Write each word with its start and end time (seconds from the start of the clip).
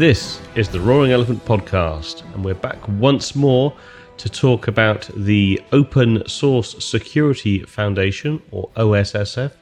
This 0.00 0.40
is 0.54 0.70
the 0.70 0.80
Roaring 0.80 1.12
Elephant 1.12 1.44
Podcast, 1.44 2.22
and 2.32 2.42
we're 2.42 2.54
back 2.54 2.78
once 2.88 3.34
more 3.34 3.76
to 4.16 4.30
talk 4.30 4.66
about 4.66 5.10
the 5.14 5.60
Open 5.72 6.26
Source 6.26 6.82
Security 6.82 7.64
Foundation, 7.64 8.40
or 8.50 8.70
OSSF, 8.76 9.52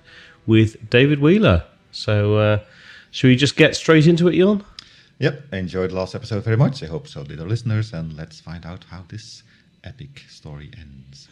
with 0.46 0.90
David 0.90 1.18
Wheeler. 1.18 1.64
So, 1.90 2.36
uh, 2.36 2.60
should 3.10 3.26
we 3.26 3.34
just 3.34 3.56
get 3.56 3.74
straight 3.74 4.06
into 4.06 4.28
it, 4.28 4.36
Jon? 4.36 4.64
Yep, 5.18 5.46
I 5.52 5.56
enjoyed 5.56 5.90
last 5.90 6.14
episode 6.14 6.44
very 6.44 6.56
much. 6.56 6.84
I 6.84 6.86
hope 6.86 7.08
so 7.08 7.24
did 7.24 7.40
our 7.40 7.48
listeners, 7.48 7.92
and 7.92 8.16
let's 8.16 8.38
find 8.38 8.64
out 8.64 8.84
how 8.84 9.06
this 9.08 9.42
epic 9.82 10.22
story 10.28 10.70
ends. 10.78 11.26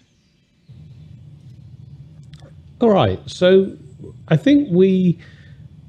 All 2.81 2.91
right, 2.91 3.21
so 3.27 3.71
I 4.27 4.37
think 4.37 4.67
we 4.73 5.21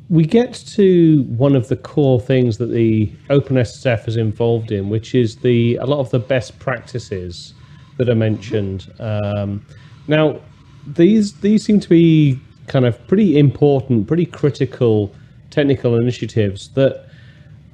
we 0.09 0.25
get 0.25 0.53
to 0.53 1.23
one 1.23 1.55
of 1.55 1.67
the 1.67 1.75
core 1.75 2.19
things 2.19 2.57
that 2.57 2.67
the 2.67 3.11
OpenSSF 3.29 4.07
is 4.07 4.15
involved 4.15 4.71
in, 4.71 4.89
which 4.89 5.13
is 5.13 5.35
the 5.37 5.75
a 5.77 5.85
lot 5.85 5.99
of 5.99 6.09
the 6.11 6.19
best 6.19 6.57
practices 6.59 7.53
that 7.97 8.07
are 8.07 8.15
mentioned. 8.15 8.91
Um, 8.99 9.65
now, 10.07 10.39
these 10.85 11.33
these 11.41 11.65
seem 11.65 11.79
to 11.81 11.89
be 11.89 12.39
kind 12.67 12.85
of 12.85 13.05
pretty 13.07 13.37
important, 13.37 14.07
pretty 14.07 14.25
critical 14.25 15.13
technical 15.49 15.95
initiatives 15.99 16.69
that 16.69 17.05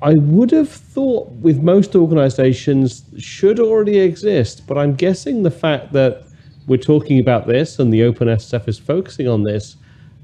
I 0.02 0.16
would 0.16 0.52
have 0.52 0.70
thought 0.70 1.30
with 1.32 1.62
most 1.62 1.96
organizations 1.96 3.04
should 3.18 3.60
already 3.60 4.00
exist. 4.00 4.66
But 4.68 4.78
I'm 4.78 4.96
guessing 4.96 5.44
the 5.44 5.52
fact 5.52 5.94
that 5.94 6.24
we're 6.68 6.78
talking 6.78 7.20
about 7.20 7.48
this 7.48 7.80
and 7.80 7.92
the 7.92 8.02
OpenSSF 8.02 8.68
is 8.68 8.80
focusing 8.80 9.28
on 9.28 9.44
this 9.44 9.76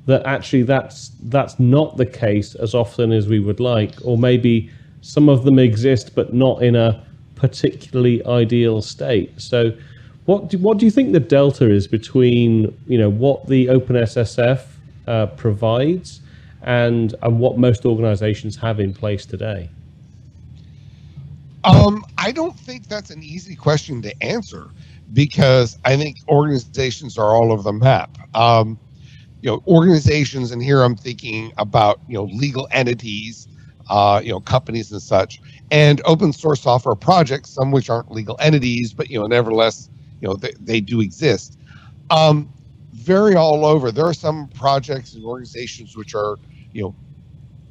that 0.10 0.26
actually 0.26 0.64
that's 0.64 1.12
that's 1.24 1.60
not 1.60 1.98
the 1.98 2.06
case 2.06 2.56
as 2.56 2.74
often 2.74 3.12
as 3.12 3.28
we 3.28 3.40
would 3.40 3.60
like, 3.60 3.94
or 4.04 4.18
maybe 4.18 4.72
some 5.02 5.30
of 5.30 5.44
them 5.44 5.60
exist 5.60 6.16
but 6.16 6.34
not 6.34 6.64
in 6.64 6.76
a 6.76 7.06
particularly 7.36 8.26
ideal 8.26 8.82
state. 8.82 9.32
So, 9.40 9.72
what 10.26 10.50
do, 10.50 10.58
what 10.58 10.80
do 10.80 10.86
you 10.86 10.92
think 10.92 11.14
the 11.14 11.20
delta 11.20 11.70
is 11.70 11.88
between 11.88 12.76
you 12.88 12.98
know 12.98 13.10
what 13.10 13.48
the 13.48 13.68
OpenSSF 13.68 14.66
uh, 15.08 15.28
provides 15.28 16.22
and 16.64 17.14
and 17.22 17.40
what 17.40 17.60
most 17.60 17.86
organizations 17.86 18.56
have 18.58 18.80
in 18.80 18.94
place 18.94 19.28
today? 19.28 19.70
Um, 21.66 22.04
I 22.18 22.32
don't 22.32 22.58
think 22.58 22.88
that's 22.88 23.12
an 23.12 23.22
easy 23.22 23.56
question 23.56 24.02
to 24.02 24.24
answer 24.24 24.70
because 25.14 25.78
I 25.86 25.98
think 25.98 26.18
organizations 26.28 27.16
are 27.18 27.30
all 27.36 27.52
over 27.52 27.62
the 27.62 27.74
map. 27.74 28.18
Um, 28.36 28.80
you 29.42 29.50
know 29.50 29.64
organizations 29.68 30.52
and 30.52 30.62
here 30.62 30.82
i'm 30.82 30.96
thinking 30.96 31.52
about 31.58 32.00
you 32.08 32.16
know 32.16 32.26
legal 32.26 32.68
entities 32.72 33.48
uh, 33.90 34.22
you 34.24 34.32
know 34.32 34.40
companies 34.40 34.92
and 34.92 35.02
such 35.02 35.42
and 35.72 36.00
open 36.06 36.32
source 36.32 36.62
software 36.62 36.94
projects 36.94 37.50
some 37.50 37.72
which 37.72 37.90
aren't 37.90 38.12
legal 38.12 38.38
entities 38.40 38.94
but 38.94 39.10
you 39.10 39.20
know 39.20 39.26
nevertheless 39.26 39.90
you 40.22 40.28
know 40.28 40.36
they, 40.36 40.54
they 40.60 40.82
do 40.82 41.02
exist. 41.02 41.58
Um, 42.10 42.50
very 42.94 43.36
all 43.36 43.66
over. 43.66 43.92
There 43.92 44.06
are 44.06 44.14
some 44.14 44.50
projects 44.50 45.14
and 45.14 45.24
organizations 45.24 45.96
which 45.96 46.14
are 46.16 46.38
you 46.74 46.84
know 46.84 46.96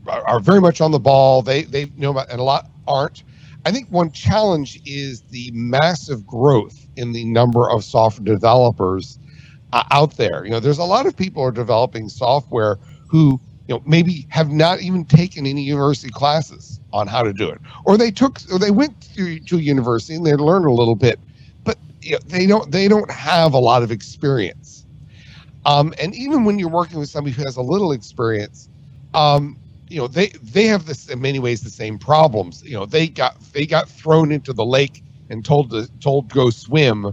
are, 0.06 0.27
are 0.28 0.41
very 0.41 0.61
much 0.61 0.80
on 0.80 0.91
the 0.91 0.98
ball. 0.98 1.42
They 1.42 1.64
they 1.64 1.86
know 1.96 2.11
about 2.11 2.30
and 2.30 2.41
a 2.41 2.44
lot 2.44 2.70
aren't. 2.86 3.24
I 3.66 3.72
think 3.72 3.89
one 3.89 4.11
challenge 4.12 4.80
is 4.86 5.22
the 5.22 5.50
massive 5.52 6.27
growth 6.27 6.86
in 6.96 7.12
the 7.12 7.24
number 7.24 7.69
of 7.69 7.84
software 7.84 8.24
developers 8.24 9.19
uh, 9.72 9.84
out 9.91 10.16
there. 10.16 10.44
You 10.44 10.50
know, 10.50 10.61
there's 10.61 10.78
a 10.78 10.84
lot 10.84 11.06
of 11.06 11.16
people 11.16 11.42
are 11.42 11.50
developing 11.50 12.08
software 12.08 12.79
who 13.08 13.40
you 13.67 13.74
know 13.74 13.83
maybe 13.86 14.27
have 14.30 14.51
not 14.51 14.80
even 14.80 15.05
taken 15.05 15.46
any 15.46 15.62
university 15.62 16.11
classes 16.11 16.80
on 16.92 17.06
how 17.06 17.23
to 17.23 17.33
do 17.33 17.48
it, 17.48 17.61
or 17.84 17.96
they 17.96 18.11
took 18.11 18.40
or 18.52 18.58
they 18.58 18.70
went 18.70 19.01
to, 19.14 19.39
to 19.40 19.58
university 19.58 20.14
and 20.14 20.27
they 20.27 20.34
learned 20.34 20.67
a 20.67 20.73
little 20.73 20.95
bit, 20.95 21.18
but 21.64 21.79
you 22.01 22.12
know, 22.12 22.18
they 22.27 22.46
don't 22.46 22.70
they 22.70 22.89
don't 22.89 23.11
have 23.11 23.55
a 23.55 23.58
lot 23.58 23.83
of 23.83 23.90
experience. 23.90 24.86
Um, 25.67 25.92
and 26.00 26.14
even 26.14 26.45
when 26.45 26.58
you're 26.58 26.70
working 26.70 26.98
with 26.98 27.11
somebody 27.11 27.35
who 27.35 27.42
has 27.45 27.56
a 27.56 27.62
little 27.62 27.92
experience, 27.92 28.68
um, 29.12 29.58
you 29.89 29.98
know 29.98 30.06
they 30.06 30.29
they 30.42 30.64
have 30.64 30.86
this 30.86 31.08
in 31.08 31.20
many 31.20 31.39
ways 31.39 31.62
the 31.62 31.70
same 31.70 31.98
problems. 31.98 32.62
You 32.64 32.74
know 32.74 32.86
they 32.86 33.08
got 33.08 33.40
they 33.52 33.67
got 33.67 33.89
thrown 33.89 34.33
into 34.33 34.52
the 34.52 34.64
lake 34.64 35.02
and 35.30 35.45
told 35.45 35.70
to 35.70 35.89
told 36.00 36.29
go 36.29 36.50
swim, 36.50 37.12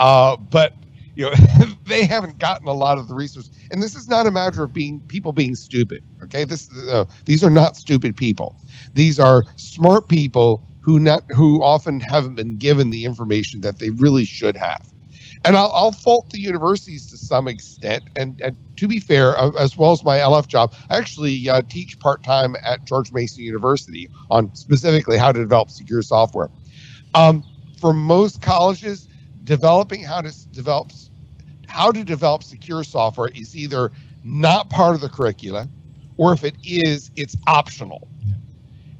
uh, 0.00 0.36
but 0.36 0.74
you 1.14 1.24
know 1.24 1.32
they 1.86 2.04
haven't 2.04 2.38
gotten 2.38 2.66
a 2.68 2.72
lot 2.72 2.98
of 2.98 3.08
the 3.08 3.14
resources 3.14 3.50
and 3.70 3.82
this 3.82 3.94
is 3.94 4.08
not 4.08 4.26
a 4.26 4.30
matter 4.30 4.62
of 4.62 4.72
being 4.72 5.00
people 5.08 5.32
being 5.32 5.54
stupid 5.54 6.02
okay 6.22 6.44
this 6.44 6.68
uh, 6.88 7.04
these 7.24 7.44
are 7.44 7.50
not 7.50 7.76
stupid 7.76 8.16
people 8.16 8.56
these 8.94 9.18
are 9.18 9.44
smart 9.56 10.08
people 10.08 10.62
who 10.80 10.98
not 10.98 11.22
who 11.30 11.62
often 11.62 12.00
haven't 12.00 12.34
been 12.34 12.56
given 12.56 12.90
the 12.90 13.04
information 13.04 13.60
that 13.60 13.78
they 13.78 13.90
really 13.90 14.24
should 14.24 14.56
have 14.56 14.92
and 15.44 15.56
I'll, 15.56 15.72
I'll 15.74 15.92
fault 15.92 16.30
the 16.30 16.40
universities 16.40 17.10
to 17.10 17.16
some 17.16 17.48
extent. 17.48 18.04
And, 18.16 18.40
and 18.40 18.56
to 18.76 18.86
be 18.86 19.00
fair, 19.00 19.36
uh, 19.38 19.50
as 19.58 19.76
well 19.76 19.92
as 19.92 20.04
my 20.04 20.18
LF 20.18 20.46
job, 20.46 20.72
I 20.88 20.98
actually 20.98 21.48
uh, 21.48 21.62
teach 21.68 21.98
part 21.98 22.22
time 22.22 22.54
at 22.64 22.84
George 22.84 23.12
Mason 23.12 23.42
University 23.42 24.08
on 24.30 24.54
specifically 24.54 25.18
how 25.18 25.32
to 25.32 25.40
develop 25.40 25.70
secure 25.70 26.02
software. 26.02 26.48
Um, 27.14 27.44
for 27.80 27.92
most 27.92 28.40
colleges, 28.40 29.08
developing 29.44 30.02
how 30.02 30.20
to 30.20 30.48
develop 30.48 30.92
how 31.66 31.90
to 31.90 32.04
develop 32.04 32.42
secure 32.42 32.84
software 32.84 33.28
is 33.28 33.56
either 33.56 33.90
not 34.24 34.68
part 34.68 34.94
of 34.94 35.00
the 35.00 35.08
curricula 35.08 35.68
or 36.16 36.32
if 36.32 36.44
it 36.44 36.54
is 36.64 37.10
it's 37.16 37.36
optional. 37.46 38.08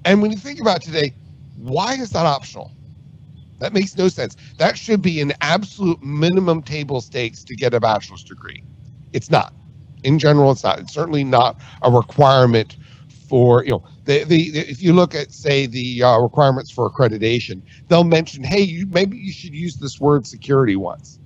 And 0.04 0.20
when 0.22 0.30
you 0.30 0.38
think 0.38 0.60
about 0.60 0.82
today 0.82 1.14
why 1.56 1.94
is 1.94 2.10
that 2.10 2.26
optional? 2.26 2.72
That 3.58 3.72
makes 3.72 3.96
no 3.96 4.08
sense. 4.08 4.36
That 4.58 4.76
should 4.76 5.02
be 5.02 5.20
an 5.20 5.32
absolute 5.40 6.02
minimum 6.02 6.62
table 6.62 7.00
stakes 7.00 7.44
to 7.44 7.54
get 7.54 7.74
a 7.74 7.80
bachelor's 7.80 8.24
degree. 8.24 8.64
It's 9.12 9.30
not. 9.30 9.54
In 10.02 10.18
general 10.18 10.50
it's 10.50 10.64
not. 10.64 10.80
It's 10.80 10.92
certainly 10.92 11.22
not 11.22 11.60
a 11.82 11.90
requirement 11.90 12.76
for 13.32 13.64
you 13.64 13.70
know 13.70 13.82
the, 14.04 14.24
the, 14.24 14.58
if 14.58 14.82
you 14.82 14.92
look 14.92 15.14
at 15.14 15.32
say 15.32 15.64
the 15.64 16.02
uh, 16.02 16.18
requirements 16.18 16.70
for 16.70 16.90
accreditation 16.90 17.62
they'll 17.88 18.04
mention 18.04 18.44
hey 18.44 18.60
you 18.60 18.86
maybe 18.88 19.16
you 19.16 19.32
should 19.32 19.54
use 19.54 19.76
this 19.76 19.98
word 19.98 20.26
security 20.26 20.76
once. 20.76 21.18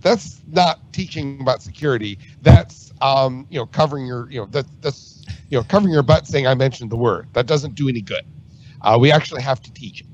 That's 0.00 0.42
not 0.46 0.94
teaching 0.94 1.38
about 1.42 1.60
security. 1.60 2.18
That's 2.40 2.90
um, 3.02 3.46
you 3.50 3.58
know 3.58 3.66
covering 3.66 4.06
your 4.06 4.30
you 4.30 4.40
know 4.40 4.46
that 4.46 4.64
that's 4.80 5.26
you 5.50 5.58
know 5.58 5.64
covering 5.64 5.92
your 5.92 6.02
butt 6.02 6.26
saying 6.26 6.46
i 6.46 6.54
mentioned 6.54 6.90
the 6.90 6.96
word. 6.96 7.28
That 7.34 7.46
doesn't 7.46 7.74
do 7.74 7.90
any 7.90 8.00
good. 8.00 8.24
Uh, 8.80 8.96
we 8.98 9.12
actually 9.12 9.42
have 9.42 9.60
to 9.60 9.72
teach 9.74 10.00
it. 10.00 10.06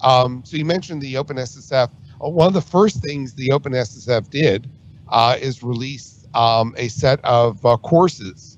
Um, 0.00 0.42
so 0.46 0.56
you 0.56 0.64
mentioned 0.64 1.02
the 1.02 1.12
openssf. 1.12 1.90
Uh, 2.24 2.30
one 2.30 2.46
of 2.46 2.54
the 2.54 2.62
first 2.62 3.02
things 3.02 3.34
the 3.34 3.50
openssf 3.50 4.30
did 4.30 4.70
uh, 5.10 5.36
is 5.38 5.62
release 5.62 6.24
um, 6.32 6.74
a 6.78 6.88
set 6.88 7.22
of 7.22 7.62
uh, 7.66 7.76
courses 7.76 8.53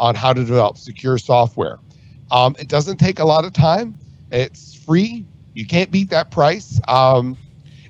on 0.00 0.14
how 0.14 0.32
to 0.32 0.44
develop 0.44 0.78
secure 0.78 1.18
software. 1.18 1.78
Um, 2.30 2.56
it 2.58 2.68
doesn't 2.68 2.96
take 2.96 3.18
a 3.18 3.24
lot 3.24 3.44
of 3.44 3.52
time. 3.52 3.96
It's 4.32 4.74
free. 4.74 5.26
You 5.54 5.66
can't 5.66 5.90
beat 5.90 6.10
that 6.10 6.30
price. 6.30 6.80
Um, 6.88 7.36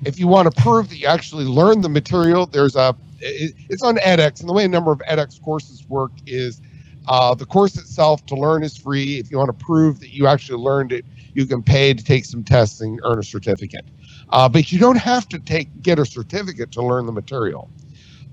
if 0.03 0.19
you 0.19 0.27
want 0.27 0.53
to 0.53 0.61
prove 0.61 0.89
that 0.89 0.97
you 0.97 1.07
actually 1.07 1.45
learned 1.45 1.83
the 1.83 1.89
material, 1.89 2.45
there's 2.45 2.75
a 2.75 2.95
it, 3.19 3.53
it's 3.69 3.83
on 3.83 3.97
edX, 3.97 4.39
and 4.39 4.49
the 4.49 4.53
way 4.53 4.65
a 4.65 4.67
number 4.67 4.91
of 4.91 4.99
edX 5.09 5.41
courses 5.41 5.87
work 5.87 6.11
is 6.25 6.59
uh, 7.07 7.33
the 7.33 7.45
course 7.45 7.77
itself 7.77 8.25
to 8.25 8.35
learn 8.35 8.63
is 8.63 8.75
free. 8.75 9.19
If 9.19 9.31
you 9.31 9.37
want 9.37 9.57
to 9.57 9.65
prove 9.65 9.99
that 9.99 10.09
you 10.09 10.27
actually 10.27 10.61
learned 10.61 10.91
it, 10.91 11.05
you 11.33 11.45
can 11.45 11.63
pay 11.63 11.93
to 11.93 12.03
take 12.03 12.25
some 12.25 12.43
tests 12.43 12.81
and 12.81 12.99
earn 13.03 13.19
a 13.19 13.23
certificate. 13.23 13.85
Uh, 14.29 14.49
but 14.49 14.71
you 14.71 14.79
don't 14.79 14.97
have 14.97 15.29
to 15.29 15.39
take 15.39 15.69
get 15.81 15.99
a 15.99 16.05
certificate 16.05 16.71
to 16.71 16.83
learn 16.83 17.05
the 17.05 17.11
material. 17.11 17.69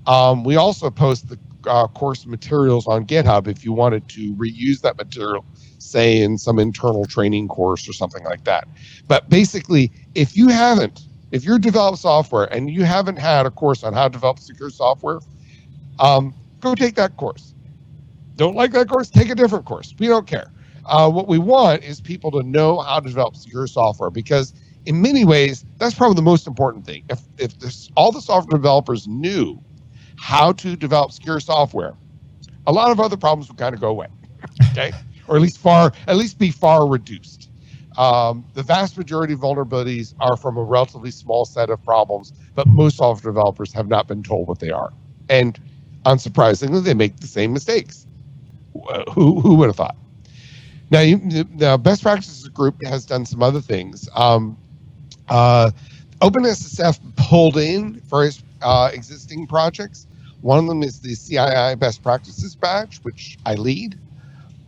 Um, 0.07 0.43
we 0.43 0.55
also 0.55 0.89
post 0.89 1.29
the 1.29 1.37
uh, 1.67 1.87
course 1.87 2.25
materials 2.25 2.87
on 2.87 3.05
GitHub 3.05 3.47
if 3.47 3.63
you 3.63 3.73
wanted 3.73 4.07
to 4.09 4.33
reuse 4.35 4.81
that 4.81 4.97
material, 4.97 5.45
say 5.77 6.21
in 6.21 6.37
some 6.37 6.59
internal 6.59 7.05
training 7.05 7.47
course 7.47 7.87
or 7.87 7.93
something 7.93 8.23
like 8.23 8.43
that. 8.45 8.67
But 9.07 9.29
basically, 9.29 9.91
if 10.15 10.35
you 10.35 10.47
haven't, 10.47 11.01
if 11.31 11.43
you're 11.43 11.59
developing 11.59 11.97
software 11.97 12.45
and 12.53 12.69
you 12.69 12.83
haven't 12.83 13.17
had 13.17 13.45
a 13.45 13.51
course 13.51 13.83
on 13.83 13.93
how 13.93 14.07
to 14.07 14.11
develop 14.11 14.39
secure 14.39 14.69
software, 14.69 15.19
um, 15.99 16.33
go 16.59 16.75
take 16.75 16.95
that 16.95 17.17
course. 17.17 17.53
Don't 18.35 18.55
like 18.55 18.71
that 18.71 18.87
course? 18.87 19.09
Take 19.09 19.29
a 19.29 19.35
different 19.35 19.65
course. 19.65 19.93
We 19.99 20.07
don't 20.07 20.25
care. 20.25 20.51
Uh, 20.85 21.09
what 21.09 21.27
we 21.27 21.37
want 21.37 21.83
is 21.83 22.01
people 22.01 22.31
to 22.31 22.41
know 22.41 22.79
how 22.79 22.99
to 22.99 23.07
develop 23.07 23.35
secure 23.35 23.67
software 23.67 24.09
because 24.09 24.53
in 24.85 25.01
many 25.01 25.25
ways 25.25 25.65
that's 25.77 25.93
probably 25.93 26.15
the 26.15 26.21
most 26.21 26.47
important 26.47 26.85
thing 26.85 27.03
if, 27.09 27.19
if 27.37 27.59
this, 27.59 27.89
all 27.95 28.11
the 28.11 28.21
software 28.21 28.57
developers 28.57 29.07
knew 29.07 29.61
how 30.19 30.51
to 30.53 30.75
develop 30.75 31.11
secure 31.11 31.39
software, 31.39 31.95
a 32.67 32.71
lot 32.71 32.91
of 32.91 32.99
other 32.99 33.17
problems 33.17 33.47
would 33.47 33.57
kind 33.57 33.73
of 33.73 33.81
go 33.81 33.89
away. 33.89 34.07
Okay, 34.71 34.91
or 35.27 35.35
at 35.35 35.41
least 35.41 35.57
far, 35.57 35.91
at 36.07 36.15
least 36.15 36.37
be 36.37 36.51
far 36.51 36.87
reduced. 36.87 37.49
Um, 37.97 38.45
the 38.53 38.63
vast 38.63 38.97
majority 38.97 39.33
of 39.33 39.39
vulnerabilities 39.39 40.13
are 40.19 40.37
from 40.37 40.57
a 40.57 40.63
relatively 40.63 41.11
small 41.11 41.45
set 41.45 41.69
of 41.69 41.83
problems, 41.83 42.31
but 42.55 42.67
most 42.67 42.97
software 42.97 43.33
developers 43.33 43.73
have 43.73 43.87
not 43.87 44.07
been 44.07 44.23
told 44.23 44.47
what 44.47 44.59
they 44.59 44.69
are, 44.69 44.91
and 45.29 45.59
unsurprisingly, 46.05 46.83
they 46.83 46.93
make 46.93 47.19
the 47.19 47.27
same 47.27 47.53
mistakes. 47.53 48.05
Who 49.13 49.41
who 49.41 49.55
would 49.55 49.67
have 49.67 49.75
thought? 49.75 49.97
Now, 50.91 51.01
you, 51.01 51.17
the 51.17 51.77
best 51.77 52.01
practices 52.01 52.47
group 52.49 52.83
has 52.83 53.05
done 53.05 53.25
some 53.25 53.43
other 53.43 53.61
things. 53.61 54.09
Um, 54.15 54.57
uh, 55.27 55.71
OpenSSF 56.21 56.99
pulled 57.15 57.57
in 57.57 57.99
various 58.01 58.43
uh, 58.61 58.89
existing 58.91 59.47
projects. 59.47 60.07
One 60.41 60.59
of 60.59 60.67
them 60.67 60.83
is 60.83 60.99
the 60.99 61.15
CII 61.15 61.77
Best 61.79 62.01
Practices 62.01 62.55
Badge, 62.55 62.97
which 63.03 63.37
I 63.45 63.55
lead. 63.55 63.97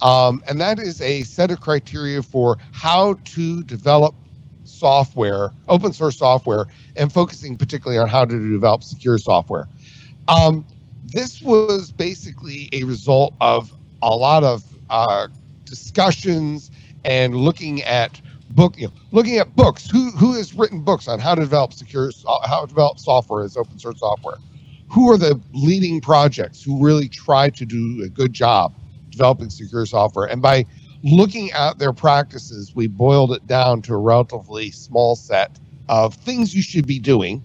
Um, 0.02 0.44
and 0.50 0.60
that 0.60 0.80
is 0.80 1.02
a 1.02 1.24
set 1.24 1.52
of 1.52 1.62
criteria 1.62 2.24
for 2.24 2.58
how 2.72 3.14
to 3.26 3.64
develop 3.64 4.16
software, 4.64 5.52
open 5.68 5.94
source 5.94 6.18
software, 6.18 6.66
and 6.96 7.12
focusing 7.14 7.56
particularly 7.56 8.00
on 8.00 8.10
how 8.10 8.26
to 8.26 8.52
develop 8.52 8.84
secure 8.84 9.18
software. 9.18 9.68
Um, 10.28 10.66
this 11.06 11.42
was 11.42 11.92
basically 11.92 12.70
a 12.74 12.84
result 12.84 13.34
of 13.42 13.72
a 14.02 14.10
lot 14.10 14.44
of 14.44 14.64
uh, 14.90 15.28
discussions 15.66 16.72
and 17.06 17.36
looking 17.36 17.82
at 17.84 18.20
book, 18.52 18.78
you 18.78 18.88
know, 18.88 18.94
looking 19.12 19.38
at 19.38 19.56
books. 19.56 19.90
Who 19.90 20.12
who 20.12 20.34
has 20.34 20.54
written 20.54 20.82
books 20.82 21.08
on 21.08 21.20
how 21.20 21.36
to 21.36 21.42
develop 21.42 21.74
secure, 21.74 22.12
how 22.46 22.62
to 22.62 22.68
develop 22.68 23.00
software 23.00 23.44
as 23.44 23.58
open 23.58 23.78
source 23.80 24.00
software? 24.00 24.38
Who 24.92 25.10
are 25.10 25.18
the 25.18 25.40
leading 25.54 26.02
projects 26.02 26.62
who 26.62 26.84
really 26.84 27.08
try 27.08 27.50
to 27.52 27.66
do 27.66 28.04
a 28.04 28.10
good 28.10 28.34
job 28.34 28.74
developing 29.10 29.50
secure 29.50 29.86
software? 29.86 30.26
And 30.26 30.42
by 30.42 30.66
looking 31.04 31.50
at 31.52 31.80
their 31.80 31.94
practices, 31.94 32.76
we 32.76 32.88
boiled 32.88 33.32
it 33.32 33.48
down 33.48 33.82
to 33.84 33.94
a 33.94 33.98
relatively 33.98 34.70
small 34.72 35.16
set 35.16 35.58
of 35.88 36.16
things 36.16 36.54
you 36.54 36.62
should 36.62 36.86
be 36.86 37.00
doing. 37.00 37.42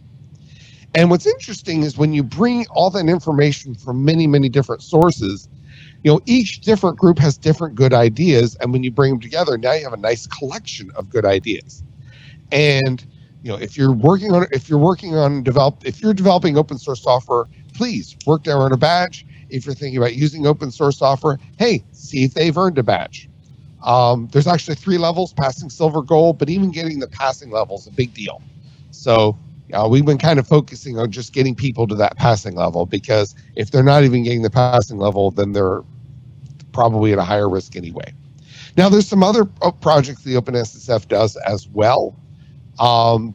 And 0.97 1.09
what's 1.09 1.27
interesting 1.27 1.83
is 1.83 1.97
when 1.97 2.13
you 2.13 2.23
bring 2.23 2.67
all 2.71 2.91
that 2.91 3.07
information 3.07 3.75
from 3.75 4.05
many, 4.05 4.27
many 4.27 4.49
different 4.49 4.83
sources, 4.83 5.49
you 6.03 6.13
know, 6.13 6.21
each 6.27 6.63
different 6.63 6.99
group 6.99 7.19
has 7.19 7.39
different 7.39 7.75
good 7.75 7.93
ideas. 7.93 8.57
And 8.57 8.73
when 8.73 8.83
you 8.83 8.91
bring 8.91 9.13
them 9.13 9.21
together, 9.21 9.57
now 9.57 9.73
you 9.73 9.85
have 9.85 9.93
a 9.93 9.99
nice 9.99 10.27
collection 10.27 10.91
of 10.97 11.11
good 11.11 11.25
ideas. 11.25 11.85
And, 12.51 13.05
you 13.47 13.53
know, 13.53 13.59
if 13.59 13.77
you're 13.77 13.93
working 13.93 14.33
on, 14.33 14.45
if 14.51 14.69
you're 14.69 14.77
working 14.77 15.15
on 15.15 15.45
develop, 15.45 15.87
if 15.87 16.03
you're 16.03 16.13
developing 16.13 16.59
open 16.59 16.79
source 16.79 17.01
software, 17.01 17.45
please 17.75 18.17
work 18.27 18.43
down 18.43 18.61
on 18.61 18.73
a 18.73 18.77
badge. 18.77 19.25
If 19.51 19.65
you're 19.65 19.75
thinking 19.77 19.99
about 19.99 20.17
using 20.17 20.49
open 20.49 20.73
source 20.73 20.99
software, 20.99 21.39
hey, 21.57 21.85
see 21.93 22.25
if 22.25 22.35
they've 22.35 22.59
earned 22.59 22.77
a 22.79 22.83
badge. 22.83 23.31
Um, 23.85 24.29
there's 24.33 24.49
actually 24.49 24.75
three 24.75 24.99
levels 24.99 25.33
passing 25.33 25.71
silver 25.71 26.03
gold 26.03 26.39
but 26.39 26.51
even 26.51 26.73
getting 26.73 26.99
the 26.99 27.07
passing 27.07 27.51
level 27.51 27.79
is 27.79 27.87
a 27.87 27.93
big 27.93 28.13
deal 28.15 28.43
so 28.91 29.39
uh, 29.73 29.87
we've 29.89 30.05
been 30.05 30.19
kind 30.19 30.41
of 30.41 30.49
focusing 30.49 30.99
on 30.99 31.13
just 31.13 31.33
getting 31.33 31.55
people 31.55 31.87
to 31.87 31.95
that 31.95 32.17
passing 32.17 32.57
level 32.57 32.85
because 32.85 33.37
if 33.55 33.71
they're 33.71 33.85
not 33.85 34.03
even 34.03 34.25
getting 34.25 34.43
the 34.43 34.51
passing 34.51 34.97
level 34.97 35.31
then 35.31 35.53
they're 35.53 35.83
probably 36.73 37.13
at 37.13 37.19
a 37.19 37.23
higher 37.23 37.49
risk 37.49 37.77
anyway 37.77 38.13
now 38.77 38.89
there's 38.89 39.07
some 39.07 39.23
other 39.23 39.47
uh, 39.63 39.71
projects 39.71 40.25
the 40.25 40.35
openssf 40.35 41.07
does 41.07 41.37
as 41.37 41.69
well 41.69 42.17
um, 42.79 43.35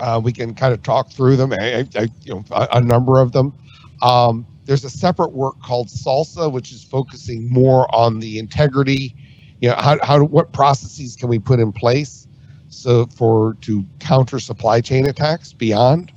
uh, 0.00 0.20
we 0.22 0.32
can 0.32 0.54
kind 0.54 0.74
of 0.74 0.82
talk 0.82 1.10
through 1.10 1.36
them 1.36 1.52
I, 1.52 1.86
I, 1.94 2.08
you 2.22 2.34
know 2.34 2.44
a, 2.50 2.68
a, 2.72 2.80
number 2.80 3.20
of 3.20 3.32
them. 3.32 3.54
Um, 4.02 4.46
there's 4.64 4.84
a 4.84 4.90
separate 4.90 5.32
work 5.32 5.60
called 5.62 5.88
SLSA 5.88 6.52
which 6.52 6.72
is 6.72 6.84
focusing 6.84 7.48
more 7.50 7.92
on 7.94 8.20
the 8.20 8.38
integrity. 8.38 9.14
You 9.60 9.70
know 9.70 9.76
how, 9.76 9.98
how 10.02 10.24
what 10.24 10.52
processes 10.52 11.16
can 11.16 11.28
we 11.28 11.38
put 11.38 11.60
in 11.60 11.72
place 11.72 12.28
so 12.68 13.06
for 13.06 13.54
to 13.62 13.84
counter 14.00 14.38
supply 14.38 14.80
chain 14.80 15.06
attacks 15.06 15.52
beyond 15.52 16.12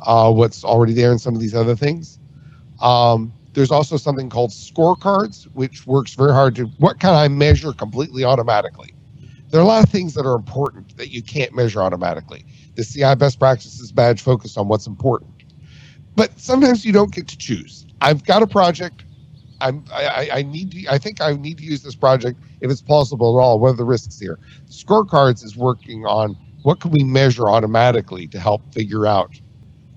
uh, 0.00 0.32
what's 0.32 0.64
already 0.64 0.94
there 0.94 1.12
in 1.12 1.18
some 1.18 1.34
of 1.34 1.40
these 1.40 1.54
other 1.54 1.76
things. 1.76 2.18
Um, 2.80 3.32
there's 3.52 3.70
also 3.70 3.96
something 3.96 4.30
called 4.30 4.50
scorecards 4.50 5.44
which 5.52 5.86
works 5.86 6.14
very 6.14 6.32
hard 6.32 6.54
to 6.56 6.64
what 6.78 7.00
can 7.00 7.14
i 7.14 7.28
measure 7.28 7.72
completely 7.72 8.24
automatically 8.24 8.94
there 9.50 9.60
are 9.60 9.64
a 9.64 9.66
lot 9.66 9.82
of 9.82 9.90
things 9.90 10.14
that 10.14 10.26
are 10.26 10.34
important 10.34 10.96
that 10.96 11.10
you 11.10 11.22
can't 11.22 11.54
measure 11.54 11.82
automatically 11.82 12.44
the 12.76 12.84
ci 12.84 13.14
best 13.16 13.38
practices 13.38 13.92
badge 13.92 14.20
focused 14.20 14.56
on 14.56 14.68
what's 14.68 14.86
important 14.86 15.30
but 16.16 16.38
sometimes 16.38 16.84
you 16.84 16.92
don't 16.92 17.12
get 17.12 17.28
to 17.28 17.36
choose 17.36 17.86
i've 18.00 18.24
got 18.24 18.42
a 18.42 18.46
project 18.46 19.04
I'm, 19.60 19.84
I, 19.92 20.28
I 20.32 20.42
need 20.42 20.72
to, 20.72 20.86
I 20.88 20.98
think 20.98 21.20
I 21.20 21.32
need 21.34 21.58
to 21.58 21.64
use 21.64 21.82
this 21.82 21.94
project 21.94 22.40
if 22.60 22.70
it's 22.70 22.80
possible 22.80 23.38
at 23.38 23.42
all. 23.42 23.58
What 23.58 23.70
are 23.70 23.76
the 23.76 23.84
risks 23.84 24.18
here? 24.18 24.38
Scorecards 24.68 25.44
is 25.44 25.56
working 25.56 26.06
on 26.06 26.36
what 26.62 26.80
can 26.80 26.90
we 26.90 27.04
measure 27.04 27.48
automatically 27.48 28.26
to 28.28 28.40
help 28.40 28.62
figure 28.72 29.06
out 29.06 29.38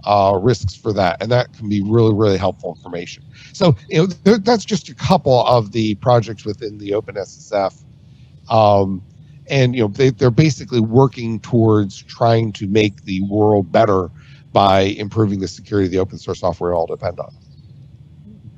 uh, 0.05 0.38
risks 0.41 0.75
for 0.75 0.91
that, 0.94 1.21
and 1.21 1.31
that 1.31 1.53
can 1.53 1.69
be 1.69 1.81
really, 1.81 2.13
really 2.13 2.38
helpful 2.38 2.73
information. 2.75 3.23
So 3.53 3.75
you 3.89 4.07
know, 4.25 4.38
that's 4.38 4.65
just 4.65 4.89
a 4.89 4.95
couple 4.95 5.45
of 5.45 5.71
the 5.71 5.95
projects 5.95 6.45
within 6.45 6.77
the 6.77 6.91
OpenSSF, 6.91 7.83
um, 8.50 9.01
and 9.47 9.75
you 9.75 9.81
know 9.81 9.87
they, 9.87 10.09
they're 10.09 10.31
basically 10.31 10.79
working 10.79 11.39
towards 11.39 12.01
trying 12.03 12.51
to 12.53 12.67
make 12.67 13.03
the 13.03 13.21
world 13.21 13.71
better 13.71 14.09
by 14.51 14.81
improving 14.81 15.39
the 15.39 15.47
security 15.47 15.87
of 15.87 15.91
the 15.91 15.97
open 15.97 16.17
source 16.17 16.39
software 16.39 16.71
we 16.71 16.75
all 16.75 16.85
depend 16.85 17.19
on. 17.19 17.35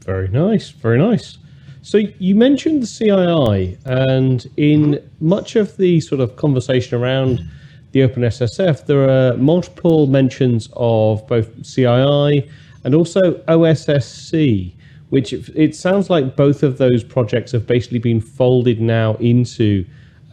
Very 0.02 0.28
nice, 0.28 0.70
very 0.70 1.00
nice. 1.00 1.38
So 1.82 2.00
you 2.20 2.36
mentioned 2.36 2.82
the 2.82 2.88
CII, 2.88 3.78
and 3.86 4.46
in 4.58 5.08
much 5.20 5.56
of 5.56 5.78
the 5.78 6.00
sort 6.02 6.20
of 6.20 6.36
conversation 6.36 7.00
around 7.00 7.48
the 7.92 8.02
OpenSSF, 8.02 8.88
there 8.88 9.08
are 9.10 9.38
multiple 9.38 10.08
mentions 10.08 10.68
of 10.74 11.26
both 11.28 11.56
CII 11.62 12.50
and 12.84 12.96
also 12.96 13.34
OSSC, 13.48 14.74
which 15.10 15.32
it 15.34 15.76
sounds 15.76 16.10
like 16.10 16.36
both 16.36 16.62
of 16.62 16.78
those 16.78 17.04
projects 17.04 17.52
have 17.52 17.66
basically 17.66 18.00
been 18.00 18.20
folded 18.20 18.82
now 18.82 19.14
into 19.16 19.86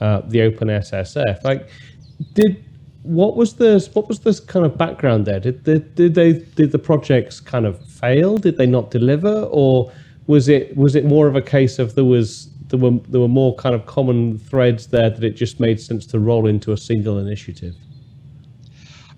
uh, 0.02 0.20
the 0.26 0.38
OpenSSF. 0.38 1.44
Like, 1.44 1.68
did 2.34 2.64
what 3.02 3.36
was 3.36 3.54
this? 3.54 3.92
what 3.94 4.08
was 4.08 4.20
this 4.20 4.40
kind 4.40 4.66
of 4.66 4.76
background 4.76 5.26
there? 5.26 5.38
Did, 5.38 5.62
did 5.94 6.14
they 6.14 6.32
did 6.32 6.72
the 6.72 6.78
projects 6.78 7.38
kind 7.40 7.66
of 7.66 7.84
fail? 7.86 8.36
Did 8.36 8.58
they 8.58 8.66
not 8.66 8.90
deliver, 8.90 9.44
or 9.50 9.92
was 10.26 10.48
it 10.48 10.76
was 10.76 10.96
it 10.96 11.04
more 11.04 11.28
of 11.28 11.36
a 11.36 11.42
case 11.42 11.78
of 11.78 11.94
there 11.94 12.04
was 12.04 12.50
there 12.68 12.80
were 12.80 12.98
there 13.08 13.20
were 13.20 13.28
more 13.28 13.54
kind 13.54 13.74
of 13.76 13.86
common 13.86 14.38
threads 14.38 14.88
there 14.88 15.08
that 15.10 15.22
it 15.22 15.36
just 15.36 15.60
made 15.60 15.80
sense 15.80 16.04
to 16.06 16.18
roll 16.18 16.48
into 16.48 16.72
a 16.72 16.76
single 16.76 17.18
initiative? 17.18 17.76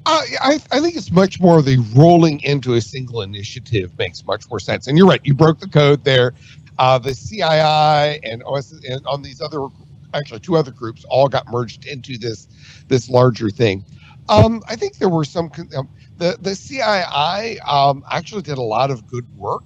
I, 0.06 0.60
I 0.70 0.80
think 0.80 0.96
it's 0.96 1.10
much 1.10 1.40
more 1.40 1.62
the 1.62 1.78
rolling 1.94 2.42
into 2.42 2.74
a 2.74 2.80
single 2.82 3.22
initiative 3.22 3.96
makes 3.96 4.22
much 4.26 4.50
more 4.50 4.60
sense. 4.60 4.86
And 4.86 4.98
you're 4.98 5.06
right, 5.06 5.20
you 5.24 5.32
broke 5.32 5.60
the 5.60 5.68
code 5.68 6.04
there. 6.04 6.34
Uh, 6.78 6.98
the 6.98 7.12
CII 7.12 8.20
and 8.22 8.42
OS 8.44 8.72
and 8.72 9.06
on 9.06 9.22
these 9.22 9.40
other 9.40 9.66
actually 10.14 10.40
two 10.40 10.56
other 10.56 10.72
groups 10.72 11.04
all 11.10 11.28
got 11.28 11.46
merged 11.50 11.86
into 11.86 12.18
this 12.18 12.48
this 12.88 13.08
larger 13.08 13.50
thing. 13.50 13.84
Um, 14.28 14.62
I 14.68 14.76
think 14.76 14.98
there 14.98 15.08
were 15.08 15.24
some 15.24 15.50
um, 15.76 15.88
the 16.18 16.36
the 16.40 16.50
CII 16.52 17.58
um, 17.68 18.04
actually 18.10 18.42
did 18.42 18.58
a 18.58 18.62
lot 18.62 18.90
of 18.90 19.06
good 19.06 19.26
work, 19.36 19.64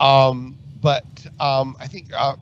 um, 0.00 0.58
but 0.80 1.06
um, 1.40 1.76
I 1.80 1.86
think 1.86 2.10
uh, 2.16 2.36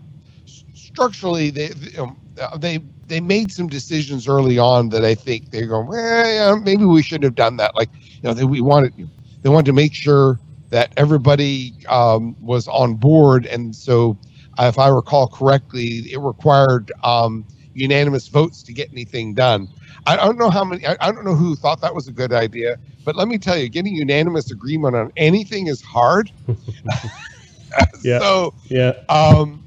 structurally 0.74 1.50
they 1.50 1.70
um, 1.98 2.18
they 2.58 2.80
they 3.06 3.20
made 3.20 3.52
some 3.52 3.68
decisions 3.68 4.26
early 4.28 4.58
on 4.58 4.88
that 4.90 5.04
I 5.04 5.14
think 5.14 5.50
they're 5.50 5.66
going, 5.66 5.86
well, 5.86 6.26
yeah, 6.26 6.56
maybe 6.62 6.84
we 6.84 7.02
shouldn't 7.02 7.24
have 7.24 7.36
done 7.36 7.56
that. 7.58 7.76
Like 7.76 7.90
you 7.94 8.22
know, 8.24 8.34
they, 8.34 8.44
we 8.44 8.60
wanted 8.60 8.94
they 9.42 9.48
wanted 9.50 9.66
to 9.66 9.72
make 9.74 9.94
sure 9.94 10.40
that 10.70 10.92
everybody 10.96 11.74
was 11.88 12.66
on 12.68 12.94
board, 12.96 13.46
and 13.46 13.74
so 13.76 14.18
if 14.58 14.78
I 14.78 14.88
recall 14.88 15.28
correctly, 15.28 16.10
it 16.12 16.18
required 16.18 16.92
um, 17.02 17.44
unanimous 17.74 18.28
votes 18.28 18.62
to 18.64 18.72
get 18.72 18.90
anything 18.92 19.34
done. 19.34 19.68
I 20.06 20.16
don't 20.16 20.38
know 20.38 20.50
how 20.50 20.64
many. 20.64 20.86
I, 20.86 20.96
I, 21.00 21.12
don't 21.12 21.24
know 21.24 21.34
who 21.34 21.56
thought 21.56 21.80
that 21.80 21.94
was 21.94 22.08
a 22.08 22.12
good 22.12 22.32
idea, 22.32 22.78
but 23.04 23.16
let 23.16 23.28
me 23.28 23.38
tell 23.38 23.56
you, 23.56 23.68
getting 23.68 23.94
unanimous 23.94 24.50
agreement 24.50 24.94
on 24.96 25.12
anything 25.16 25.66
is 25.66 25.80
hard. 25.82 26.30
yeah. 28.02 28.18
So 28.18 28.54
yeah. 28.66 28.92
Um, 29.08 29.64